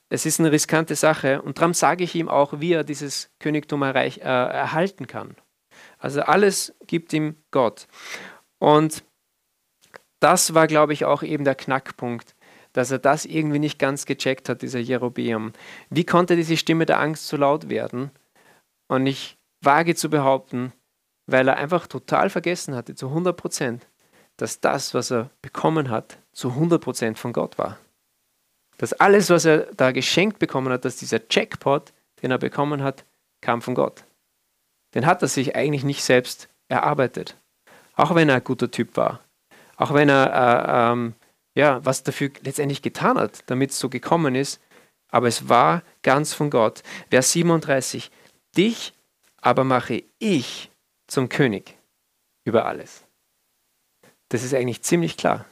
Es 0.09 0.27
ist 0.27 0.41
eine 0.41 0.51
riskante 0.51 0.97
Sache 0.97 1.43
und 1.43 1.59
darum 1.59 1.75
sage 1.75 2.03
ich 2.03 2.15
ihm 2.15 2.29
auch, 2.29 2.61
wie 2.61 2.73
er 2.73 2.83
dieses 2.83 3.31
Königtum 3.39 3.83
erreich, 3.83 4.19
äh, 4.19 4.23
erhalten 4.23 5.07
kann. 5.07 5.37
Also 5.99 6.23
alles 6.23 6.75
gibt 6.87 7.13
ihm 7.13 7.37
Gott. 7.51 7.87
Und 8.59 9.05
das 10.21 10.55
war, 10.55 10.67
glaube 10.67 10.93
ich, 10.93 11.05
auch 11.05 11.23
eben 11.23 11.45
der 11.45 11.55
Knackpunkt, 11.55 12.35
dass 12.73 12.91
er 12.91 12.99
das 12.99 13.25
irgendwie 13.25 13.59
nicht 13.59 13.79
ganz 13.79 14.07
gecheckt 14.07 14.49
hat, 14.49 14.63
dieser 14.63 14.81
Jerobeam. 14.81 15.53
Wie 15.91 16.05
konnte 16.05 16.37
diese 16.37 16.57
Stimme 16.57 16.87
der 16.87 17.01
Angst 17.01 17.29
so 17.29 17.37
laut 17.37 17.69
werden? 17.69 18.11
Und 18.89 19.07
ich 19.07 19.37
wage 19.61 19.95
zu 19.95 20.11
behaupten, 20.11 20.73
weil 21.29 21.47
er 21.47 21.59
einfach 21.59 21.87
total 21.87 22.31
vergessen 22.31 22.75
hatte, 22.75 22.95
zu 22.95 23.09
100 23.09 23.37
Prozent, 23.37 23.87
dass 24.39 24.61
das, 24.61 24.95
was 24.95 25.13
er 25.13 25.31
bekommen 25.43 25.91
hat, 25.91 26.19
zu 26.33 26.51
100 26.51 26.83
Prozent 26.83 27.19
von 27.19 27.33
Gott 27.33 27.59
war. 27.59 27.79
Dass 28.79 28.95
alles, 28.95 29.29
was 29.29 29.45
er 29.45 29.73
da 29.75 29.93
geschenkt 29.93 30.39
bekommen 30.39 30.73
hat, 30.73 30.85
dass 30.85 30.97
dieser 30.97 31.21
Jackpot, 31.31 31.93
den 32.23 32.31
er 32.31 32.39
bekommen 32.39 32.83
hat, 32.83 33.05
kam 33.43 33.61
von 33.61 33.75
Gott. 33.75 34.05
Den 34.95 35.05
hat 35.05 35.21
er 35.21 35.29
sich 35.29 35.55
eigentlich 35.55 35.85
nicht 35.85 36.03
selbst 36.03 36.49
erarbeitet. 36.69 37.37
Auch 37.95 38.15
wenn 38.15 38.29
er 38.29 38.37
ein 38.37 38.45
guter 38.45 38.71
Typ 38.71 38.97
war. 38.97 39.21
Auch 39.77 39.93
wenn 39.93 40.09
er 40.09 40.33
äh, 40.33 40.93
ähm, 40.93 41.15
ja, 41.55 41.85
was 41.85 42.05
dafür 42.05 42.31
letztendlich 42.43 42.81
getan 42.81 43.19
hat, 43.19 43.43
damit 43.47 43.71
es 43.71 43.79
so 43.79 43.89
gekommen 43.89 44.35
ist. 44.35 44.61
aber 45.11 45.29
es 45.29 45.49
war 45.49 45.83
ganz 46.03 46.33
von 46.33 46.49
Gott. 46.51 46.83
Vers 47.11 47.33
37, 47.33 48.11
dich 48.57 48.95
aber 49.41 49.65
mache 49.65 50.05
ich 50.19 50.71
zum 51.09 51.29
König 51.29 51.77
über 52.45 52.67
alles. 52.67 53.05
Das 54.29 54.45
ist 54.45 54.55
eigentlich 54.55 54.83
ziemlich 54.83 55.17
klar. 55.17 55.47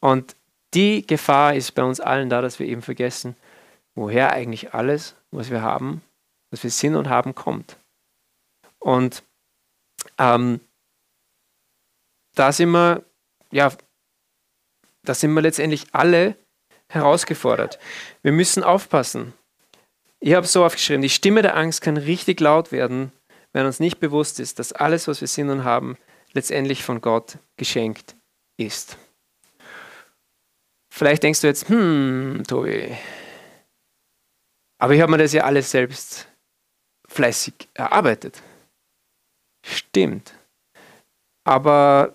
Und 0.00 0.36
die 0.74 1.06
Gefahr 1.06 1.54
ist 1.54 1.74
bei 1.74 1.82
uns 1.82 2.00
allen 2.00 2.30
da, 2.30 2.40
dass 2.40 2.58
wir 2.58 2.66
eben 2.66 2.82
vergessen, 2.82 3.36
woher 3.94 4.32
eigentlich 4.32 4.74
alles, 4.74 5.16
was 5.30 5.50
wir 5.50 5.62
haben, 5.62 6.02
was 6.50 6.62
wir 6.62 6.70
sind 6.70 6.96
und 6.96 7.08
haben, 7.08 7.34
kommt. 7.34 7.78
Und 8.78 9.24
ähm, 10.18 10.60
da 12.34 12.52
sind 12.52 12.70
wir, 12.70 13.04
ja, 13.50 13.72
da 15.02 15.14
sind 15.14 15.32
wir 15.34 15.42
letztendlich 15.42 15.86
alle 15.92 16.36
herausgefordert. 16.88 17.78
Wir 18.22 18.32
müssen 18.32 18.62
aufpassen. 18.62 19.32
Ich 20.20 20.34
habe 20.34 20.46
so 20.46 20.64
aufgeschrieben, 20.64 21.02
die 21.02 21.10
Stimme 21.10 21.42
der 21.42 21.56
Angst 21.56 21.80
kann 21.80 21.96
richtig 21.96 22.40
laut 22.40 22.70
werden, 22.72 23.12
wenn 23.56 23.64
uns 23.64 23.80
nicht 23.80 24.00
bewusst 24.00 24.38
ist, 24.38 24.58
dass 24.58 24.74
alles, 24.74 25.08
was 25.08 25.22
wir 25.22 25.28
sind 25.28 25.48
und 25.48 25.64
haben, 25.64 25.96
letztendlich 26.34 26.84
von 26.84 27.00
Gott 27.00 27.38
geschenkt 27.56 28.14
ist. 28.58 28.98
Vielleicht 30.92 31.22
denkst 31.22 31.40
du 31.40 31.46
jetzt, 31.46 31.66
hm, 31.70 32.42
Tobi, 32.46 32.94
aber 34.76 34.92
ich 34.92 35.00
habe 35.00 35.10
mir 35.10 35.16
das 35.16 35.32
ja 35.32 35.44
alles 35.44 35.70
selbst 35.70 36.28
fleißig 37.08 37.54
erarbeitet. 37.72 38.42
Stimmt. 39.64 40.34
Aber 41.44 42.14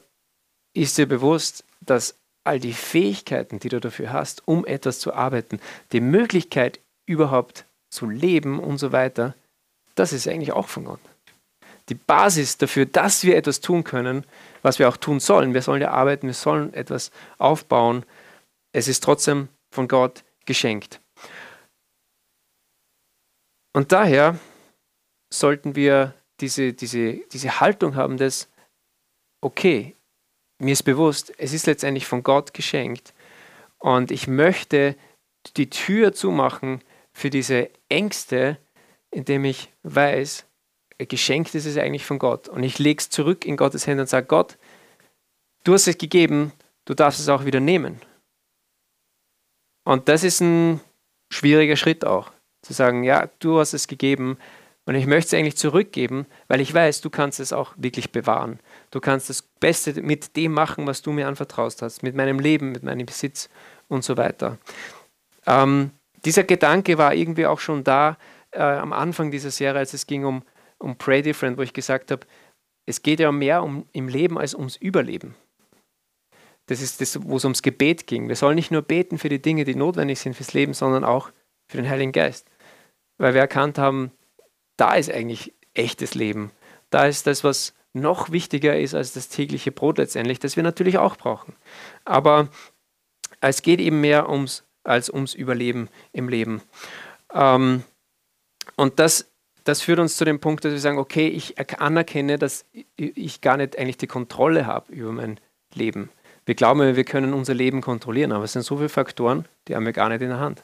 ist 0.76 1.00
dir 1.00 1.08
bewusst, 1.08 1.66
dass 1.80 2.20
all 2.44 2.60
die 2.60 2.74
Fähigkeiten, 2.74 3.58
die 3.58 3.70
du 3.70 3.80
dafür 3.80 4.14
hast, 4.14 4.48
um 4.48 4.64
etwas 4.64 5.00
zu 5.00 5.12
arbeiten, 5.12 5.60
die 5.92 6.02
Möglichkeit 6.02 6.80
überhaupt 7.08 7.66
zu 7.90 8.08
leben 8.08 8.60
und 8.60 8.78
so 8.78 8.92
weiter, 8.92 9.34
das 9.96 10.14
ist 10.14 10.28
eigentlich 10.28 10.52
auch 10.52 10.68
von 10.68 10.86
Gott. 10.86 11.00
Die 11.92 11.96
Basis 11.96 12.58
dafür, 12.58 12.86
dass 12.86 13.26
wir 13.26 13.36
etwas 13.36 13.60
tun 13.60 13.84
können, 13.84 14.26
was 14.62 14.80
wir 14.80 14.88
auch 14.88 14.96
tun 14.96 15.20
sollen. 15.20 15.54
Wir 15.54 15.62
sollen 15.62 15.82
ja 15.82 15.92
arbeiten, 15.92 16.26
wir 16.26 16.34
sollen 16.34 16.74
etwas 16.74 17.12
aufbauen. 17.38 18.06
Es 18.72 18.88
ist 18.88 19.04
trotzdem 19.04 19.50
von 19.72 19.90
Gott 19.90 20.24
geschenkt. 20.46 21.02
Und 23.74 23.92
daher 23.92 24.40
sollten 25.34 25.76
wir 25.76 26.14
diese, 26.40 26.72
diese, 26.72 27.16
diese 27.34 27.60
Haltung 27.60 27.96
haben, 27.96 28.16
dass, 28.16 28.48
okay, 29.42 29.94
mir 30.60 30.72
ist 30.72 30.84
bewusst, 30.84 31.34
es 31.38 31.52
ist 31.52 31.68
letztendlich 31.68 32.08
von 32.08 32.24
Gott 32.24 32.54
geschenkt 32.54 33.14
und 33.80 34.12
ich 34.12 34.30
möchte 34.30 34.96
die 35.58 35.70
Tür 35.70 36.14
zumachen 36.14 36.82
für 37.12 37.30
diese 37.30 37.70
Ängste, 37.90 38.58
indem 39.10 39.44
ich 39.44 39.74
weiß, 39.84 40.46
geschenkt 41.06 41.56
ist 41.56 41.66
es 41.66 41.78
eigentlich 41.78 42.06
von 42.06 42.20
Gott. 42.20 42.48
Und 42.48 42.64
ich 42.64 42.80
lege 42.80 43.00
es 43.00 43.10
zurück 43.10 43.46
in 43.46 43.58
Gottes 43.58 43.88
Hände 43.88 44.04
und 44.04 44.08
sage, 44.08 44.28
Gott, 44.28 44.58
du 45.64 45.74
hast 45.74 45.88
es 45.88 45.98
gegeben, 45.98 46.52
du 46.86 46.94
darfst 46.94 47.20
es 47.20 47.30
auch 47.30 47.46
wieder 47.46 47.60
nehmen. 47.60 48.02
Und 49.84 50.10
das 50.10 50.24
ist 50.24 50.42
ein 50.42 50.80
schwieriger 51.32 51.76
Schritt 51.76 52.06
auch, 52.06 52.32
zu 52.62 52.74
sagen, 52.74 53.04
ja, 53.04 53.30
du 53.40 53.60
hast 53.60 53.74
es 53.74 53.88
gegeben 53.88 54.38
und 54.86 54.96
ich 54.96 55.06
möchte 55.06 55.36
es 55.36 55.40
eigentlich 55.40 55.58
zurückgeben, 55.58 56.26
weil 56.48 56.62
ich 56.62 56.74
weiß, 56.74 57.02
du 57.02 57.10
kannst 57.10 57.40
es 57.40 57.54
auch 57.54 57.74
wirklich 57.78 58.12
bewahren. 58.12 58.60
Du 58.92 59.00
kannst 59.00 59.30
das 59.30 59.42
Beste 59.42 60.02
mit 60.02 60.36
dem 60.36 60.54
machen, 60.54 60.88
was 60.88 61.02
du 61.02 61.12
mir 61.12 61.28
anvertraust 61.28 61.82
hast, 61.82 62.04
mit 62.04 62.16
meinem 62.16 62.40
Leben, 62.40 62.72
mit 62.72 62.84
meinem 62.84 63.06
Besitz 63.06 63.50
und 63.88 64.04
so 64.04 64.18
weiter. 64.18 64.58
Ähm, 65.46 65.92
dieser 66.26 66.44
Gedanke 66.44 66.98
war 66.98 67.14
irgendwie 67.14 67.46
auch 67.46 67.60
schon 67.60 67.84
da 67.84 68.18
äh, 68.52 68.62
am 68.62 68.94
Anfang 68.94 69.32
dieser 69.32 69.52
Serie, 69.52 69.80
als 69.80 69.94
es 69.94 70.08
ging 70.08 70.26
um, 70.26 70.44
um 70.82 70.98
Pray 70.98 71.22
Different, 71.22 71.58
wo 71.58 71.62
ich 71.62 71.74
gesagt 71.74 72.12
habe, 72.12 72.26
es 72.86 73.02
geht 73.02 73.20
ja 73.20 73.32
mehr 73.32 73.64
um 73.64 73.86
im 73.94 74.08
Leben 74.08 74.38
als 74.38 74.56
ums 74.56 74.76
Überleben. 74.76 75.36
Das 76.66 76.82
ist 76.82 77.02
das, 77.02 77.22
wo 77.24 77.38
es 77.38 77.46
ums 77.46 77.62
Gebet 77.62 78.08
ging. 78.08 78.28
Wir 78.28 78.36
sollen 78.36 78.56
nicht 78.56 78.72
nur 78.72 78.82
beten 78.82 79.18
für 79.18 79.30
die 79.30 79.42
Dinge, 79.42 79.66
die 79.66 79.76
notwendig 79.76 80.20
sind 80.20 80.36
fürs 80.36 80.54
Leben, 80.54 80.74
sondern 80.74 81.04
auch 81.04 81.32
für 81.68 81.78
den 81.78 81.90
Heiligen 81.90 82.12
Geist. 82.12 82.48
Weil 83.18 83.34
wir 83.34 83.42
erkannt 83.42 83.78
haben, 83.78 84.12
da 84.78 84.94
ist 84.96 85.12
eigentlich 85.12 85.54
echtes 85.74 86.16
Leben. 86.16 86.52
Da 86.90 87.06
ist 87.06 87.28
das, 87.28 87.44
was 87.44 87.74
noch 87.94 88.32
wichtiger 88.32 88.80
ist 88.80 88.94
als 88.94 89.14
das 89.14 89.30
tägliche 89.30 89.72
Brot 89.72 89.98
letztendlich, 89.98 90.40
das 90.40 90.56
wir 90.56 90.64
natürlich 90.64 90.98
auch 90.98 91.18
brauchen. 91.18 91.56
Aber 92.06 92.50
es 93.42 93.62
geht 93.62 93.80
eben 93.80 94.02
mehr 94.02 94.30
ums, 94.30 94.64
als 94.84 95.10
ums 95.10 95.34
Überleben 95.34 95.90
im 96.14 96.30
Leben. 96.30 96.62
Ähm, 97.34 97.84
und 98.76 99.00
das, 99.00 99.31
das 99.64 99.82
führt 99.82 100.00
uns 100.00 100.18
zu 100.18 100.26
dem 100.26 100.40
Punkt, 100.40 100.66
dass 100.66 100.72
wir 100.72 100.80
sagen, 100.80 100.98
okay, 100.98 101.28
ich 101.28 101.60
anerkenne, 101.80 102.38
dass 102.38 102.66
ich 102.96 103.42
gar 103.42 103.58
nicht 103.58 103.78
eigentlich 103.78 103.98
die 103.98 104.08
Kontrolle 104.08 104.66
habe 104.66 104.92
über 104.92 105.12
mein 105.12 105.40
Leben. 105.74 106.10
Wir 106.46 106.56
glauben, 106.56 106.96
wir 106.96 107.04
können 107.04 107.34
unser 107.34 107.54
Leben 107.54 107.82
kontrollieren, 107.82 108.32
aber 108.32 108.46
es 108.46 108.54
sind 108.54 108.64
so 108.64 108.78
viele 108.78 108.90
Faktoren, 108.90 109.46
die 109.68 109.76
haben 109.76 109.86
wir 109.86 109.94
gar 109.94 110.10
nicht 110.10 110.22
in 110.22 110.30
der 110.30 110.40
Hand. 110.40 110.64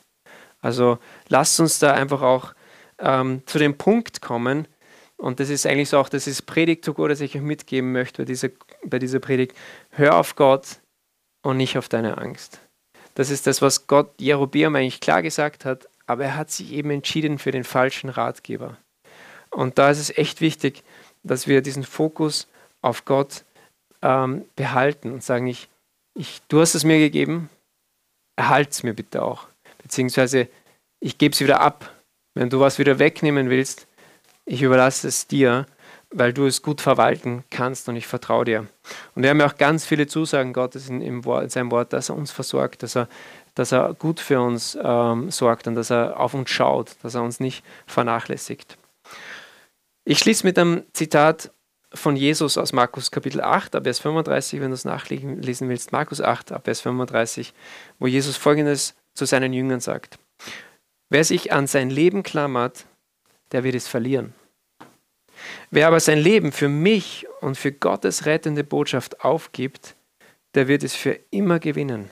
Also 0.60 0.97
lasst 1.29 1.60
uns 1.60 1.79
da 1.79 1.93
einfach 1.93 2.21
auch 2.21 2.53
ähm, 2.99 3.43
zu 3.45 3.60
dem 3.60 3.77
Punkt 3.77 4.21
kommen, 4.21 4.67
und 5.17 5.39
das 5.39 5.49
ist 5.49 5.65
eigentlich 5.65 5.89
so 5.89 5.97
auch 5.97 6.10
das 6.10 6.27
ist 6.27 6.43
Predigt 6.43 6.86
zu 6.86 6.93
Gott, 6.93 7.10
das 7.10 7.21
ich 7.21 7.36
euch 7.36 7.41
mitgeben 7.41 7.91
möchte 7.91 8.21
bei 8.21 8.25
dieser, 8.25 8.49
bei 8.86 8.99
dieser 8.99 9.19
Predigt. 9.19 9.55
Hör 9.89 10.15
auf 10.15 10.36
Gott 10.36 10.79
und 11.41 11.57
nicht 11.57 11.77
auf 11.77 11.89
deine 11.89 12.19
Angst. 12.19 12.60
Das 13.15 13.31
ist 13.31 13.47
das, 13.47 13.63
was 13.63 13.88
Gott 13.88 14.21
Jerobeam 14.21 14.75
eigentlich 14.75 14.99
klar 14.99 15.23
gesagt 15.23 15.65
hat, 15.65 15.89
aber 16.05 16.25
er 16.25 16.36
hat 16.36 16.51
sich 16.51 16.71
eben 16.71 16.91
entschieden 16.91 17.39
für 17.39 17.51
den 17.51 17.63
falschen 17.63 18.10
Ratgeber. 18.10 18.77
Und 19.51 19.77
da 19.77 19.89
ist 19.89 19.99
es 19.99 20.15
echt 20.17 20.41
wichtig, 20.41 20.83
dass 21.23 21.47
wir 21.47 21.62
diesen 21.62 21.83
Fokus 21.83 22.47
auf 22.81 23.05
Gott 23.05 23.43
ähm, 24.01 24.45
behalten 24.55 25.12
und 25.12 25.23
sagen, 25.23 25.47
ich, 25.47 25.69
ich, 26.13 26.41
du 26.47 26.62
hast 26.62 26.75
es 26.75 26.83
mir 26.83 26.99
gegeben, 26.99 27.49
erhalte 28.36 28.71
es 28.71 28.83
mir 28.83 28.93
bitte 28.93 29.23
auch. 29.23 29.47
Beziehungsweise 29.81 30.47
ich 30.99 31.17
gebe 31.17 31.33
es 31.33 31.39
wieder 31.39 31.60
ab. 31.60 31.91
Wenn 32.33 32.49
du 32.49 32.60
was 32.60 32.79
wieder 32.79 32.99
wegnehmen 32.99 33.49
willst, 33.49 33.88
ich 34.45 34.62
überlasse 34.62 35.07
es 35.07 35.27
dir, 35.27 35.65
weil 36.12 36.33
du 36.33 36.45
es 36.45 36.62
gut 36.62 36.81
verwalten 36.81 37.43
kannst 37.49 37.89
und 37.89 37.95
ich 37.95 38.07
vertraue 38.07 38.45
dir. 38.45 38.67
Und 39.15 39.23
wir 39.23 39.29
haben 39.29 39.39
ja 39.39 39.47
auch 39.47 39.57
ganz 39.57 39.86
viele 39.86 40.07
Zusagen 40.07 40.53
Gottes 40.53 40.88
in, 40.88 41.01
in, 41.01 41.21
in 41.23 41.49
seinem 41.49 41.71
Wort, 41.71 41.93
dass 41.93 42.10
er 42.10 42.15
uns 42.15 42.31
versorgt, 42.31 42.83
dass 42.83 42.95
er, 42.95 43.10
dass 43.55 43.71
er 43.71 43.93
gut 43.93 44.19
für 44.19 44.39
uns 44.39 44.77
ähm, 44.81 45.31
sorgt 45.31 45.67
und 45.67 45.75
dass 45.75 45.89
er 45.89 46.19
auf 46.19 46.33
uns 46.33 46.49
schaut, 46.49 46.95
dass 47.03 47.15
er 47.15 47.23
uns 47.23 47.39
nicht 47.39 47.63
vernachlässigt. 47.88 48.77
Ich 50.10 50.20
schließe 50.20 50.46
mit 50.46 50.58
einem 50.58 50.86
Zitat 50.93 51.52
von 51.93 52.15
Jesus 52.15 52.58
aus 52.58 52.72
Markus 52.72 53.12
Kapitel 53.12 53.41
8, 53.41 53.74
Vers 53.84 54.00
35, 54.00 54.62
wenn 54.62 54.70
du 54.70 54.74
es 54.74 54.86
nachlesen 54.86 55.67
willst. 55.67 55.91
Markus 55.91 56.22
8, 56.22 56.54
Vers 56.63 56.80
35, 56.80 57.54
wo 58.00 58.08
Jesus 58.08 58.38
folgendes 58.38 58.96
zu 59.13 59.26
seinen 59.26 59.52
Jüngern 59.52 59.82
sagt. 59.82 60.17
Wer 61.10 61.26
sich 61.26 61.52
an 61.52 61.67
sein 61.67 61.89
Leben 61.89 62.24
klammert, 62.24 62.86
der 63.52 63.65
wird 63.65 63.76
es 63.76 63.89
verlieren. 63.89 64.34
Wer 65.72 65.88
aber 65.88 66.00
sein 66.00 66.20
Leben 66.20 66.54
für 66.54 66.70
mich 66.70 67.28
und 67.41 67.58
für 67.58 67.74
Gottes 67.74 68.26
rettende 68.26 68.63
Botschaft 68.63 69.26
aufgibt, 69.26 69.98
der 70.54 70.70
wird 70.70 70.86
es 70.86 70.96
für 70.96 71.20
immer 71.32 71.60
gewinnen. 71.60 72.10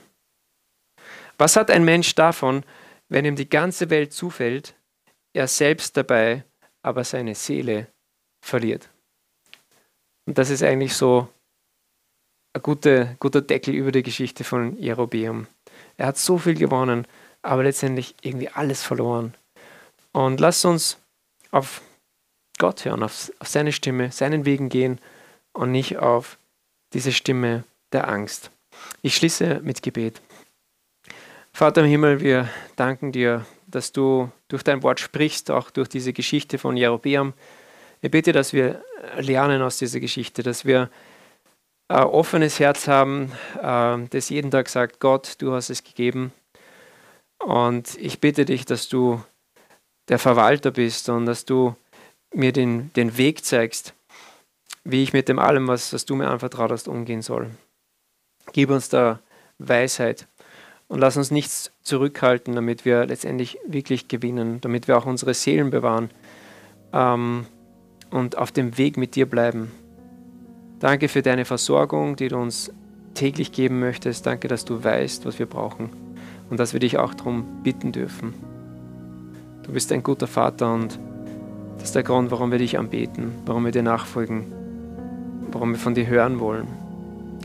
Was 1.38 1.56
hat 1.56 1.70
ein 1.70 1.86
Mensch 1.86 2.14
davon, 2.14 2.62
wenn 3.08 3.24
ihm 3.24 3.36
die 3.36 3.48
ganze 3.48 3.88
Welt 3.88 4.12
zufällt, 4.12 4.74
er 5.32 5.48
selbst 5.48 5.96
dabei 5.96 6.44
aber 6.86 7.02
seine 7.02 7.34
Seele 7.34 7.88
verliert? 8.40 8.88
Und 10.24 10.38
das 10.38 10.50
ist 10.50 10.62
eigentlich 10.62 10.94
so 10.94 11.28
ein 12.52 12.62
guter, 12.62 13.16
guter 13.18 13.42
Deckel 13.42 13.74
über 13.74 13.90
die 13.90 14.04
Geschichte 14.04 14.44
von 14.44 14.78
Jerobeam. 14.78 15.48
Er 15.96 16.06
hat 16.06 16.16
so 16.16 16.38
viel 16.38 16.54
gewonnen, 16.54 17.06
aber 17.42 17.64
letztendlich 17.64 18.14
irgendwie 18.22 18.48
alles 18.48 18.82
verloren. 18.82 19.34
Und 20.12 20.38
lasst 20.40 20.64
uns 20.64 20.98
auf 21.50 21.82
Gott 22.58 22.84
hören, 22.84 23.02
auf, 23.02 23.32
auf 23.40 23.48
seine 23.48 23.72
Stimme, 23.72 24.12
seinen 24.12 24.44
Wegen 24.44 24.68
gehen 24.68 25.00
und 25.52 25.72
nicht 25.72 25.98
auf 25.98 26.38
diese 26.92 27.12
Stimme 27.12 27.64
der 27.92 28.08
Angst. 28.08 28.50
Ich 29.02 29.16
schließe 29.16 29.60
mit 29.62 29.82
Gebet. 29.82 30.22
Vater 31.52 31.82
im 31.82 31.88
Himmel, 31.88 32.20
wir 32.20 32.48
danken 32.76 33.10
dir, 33.10 33.44
dass 33.66 33.92
du 33.92 34.30
durch 34.48 34.62
dein 34.62 34.82
Wort 34.82 35.00
sprichst, 35.00 35.50
auch 35.50 35.70
durch 35.70 35.88
diese 35.88 36.12
Geschichte 36.12 36.58
von 36.58 36.76
Jerobeam. 36.76 37.34
Ich 38.00 38.10
bitte, 38.10 38.32
dass 38.32 38.52
wir 38.52 38.82
lernen 39.18 39.62
aus 39.62 39.78
dieser 39.78 40.00
Geschichte, 40.00 40.42
dass 40.42 40.64
wir 40.64 40.90
ein 41.88 42.04
offenes 42.04 42.58
Herz 42.58 42.88
haben, 42.88 43.32
äh, 43.60 43.98
das 44.10 44.28
jeden 44.28 44.50
Tag 44.50 44.68
sagt, 44.68 45.00
Gott, 45.00 45.36
du 45.38 45.52
hast 45.52 45.70
es 45.70 45.84
gegeben. 45.84 46.32
Und 47.38 47.96
ich 47.98 48.20
bitte 48.20 48.44
dich, 48.44 48.64
dass 48.64 48.88
du 48.88 49.22
der 50.08 50.18
Verwalter 50.18 50.70
bist 50.70 51.08
und 51.08 51.26
dass 51.26 51.44
du 51.44 51.76
mir 52.32 52.52
den, 52.52 52.92
den 52.94 53.16
Weg 53.16 53.44
zeigst, 53.44 53.94
wie 54.84 55.02
ich 55.02 55.12
mit 55.12 55.28
dem 55.28 55.38
allem, 55.38 55.68
was, 55.68 55.92
was 55.92 56.04
du 56.04 56.14
mir 56.16 56.28
anvertraut 56.28 56.70
hast, 56.70 56.88
umgehen 56.88 57.22
soll. 57.22 57.50
Gib 58.52 58.70
uns 58.70 58.88
da 58.88 59.20
Weisheit 59.58 60.28
Und 60.88 61.00
lass 61.00 61.16
uns 61.16 61.30
nichts 61.30 61.72
zurückhalten, 61.82 62.54
damit 62.54 62.84
wir 62.84 63.06
letztendlich 63.06 63.58
wirklich 63.66 64.08
gewinnen, 64.08 64.60
damit 64.60 64.86
wir 64.86 64.96
auch 64.96 65.06
unsere 65.06 65.34
Seelen 65.34 65.70
bewahren 65.70 66.10
ähm, 66.92 67.46
und 68.10 68.38
auf 68.38 68.52
dem 68.52 68.78
Weg 68.78 68.96
mit 68.96 69.16
dir 69.16 69.26
bleiben. 69.26 69.72
Danke 70.78 71.08
für 71.08 71.22
deine 71.22 71.44
Versorgung, 71.44 72.16
die 72.16 72.28
du 72.28 72.36
uns 72.36 72.72
täglich 73.14 73.50
geben 73.50 73.80
möchtest. 73.80 74.26
Danke, 74.26 74.46
dass 74.46 74.64
du 74.64 74.84
weißt, 74.84 75.26
was 75.26 75.38
wir 75.38 75.46
brauchen 75.46 75.90
und 76.50 76.60
dass 76.60 76.72
wir 76.72 76.80
dich 76.80 76.98
auch 76.98 77.14
darum 77.14 77.62
bitten 77.62 77.92
dürfen. 77.92 78.34
Du 79.64 79.72
bist 79.72 79.90
ein 79.90 80.02
guter 80.02 80.28
Vater 80.28 80.72
und 80.72 80.98
das 81.78 81.84
ist 81.84 81.94
der 81.96 82.04
Grund, 82.04 82.30
warum 82.30 82.52
wir 82.52 82.58
dich 82.58 82.78
anbeten, 82.78 83.32
warum 83.44 83.64
wir 83.64 83.72
dir 83.72 83.82
nachfolgen, 83.82 84.52
warum 85.50 85.72
wir 85.72 85.78
von 85.78 85.94
dir 85.94 86.06
hören 86.06 86.38
wollen. 86.38 86.68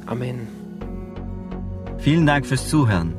Amen. 0.05 0.47
Vielen 1.97 2.25
Dank 2.25 2.45
fürs 2.45 2.67
Zuhören. 2.67 3.13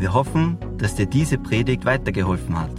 Wir 0.00 0.12
hoffen, 0.14 0.56
dass 0.78 0.94
dir 0.94 1.04
diese 1.04 1.36
Predigt 1.36 1.84
weitergeholfen 1.84 2.58
hat. 2.58 2.70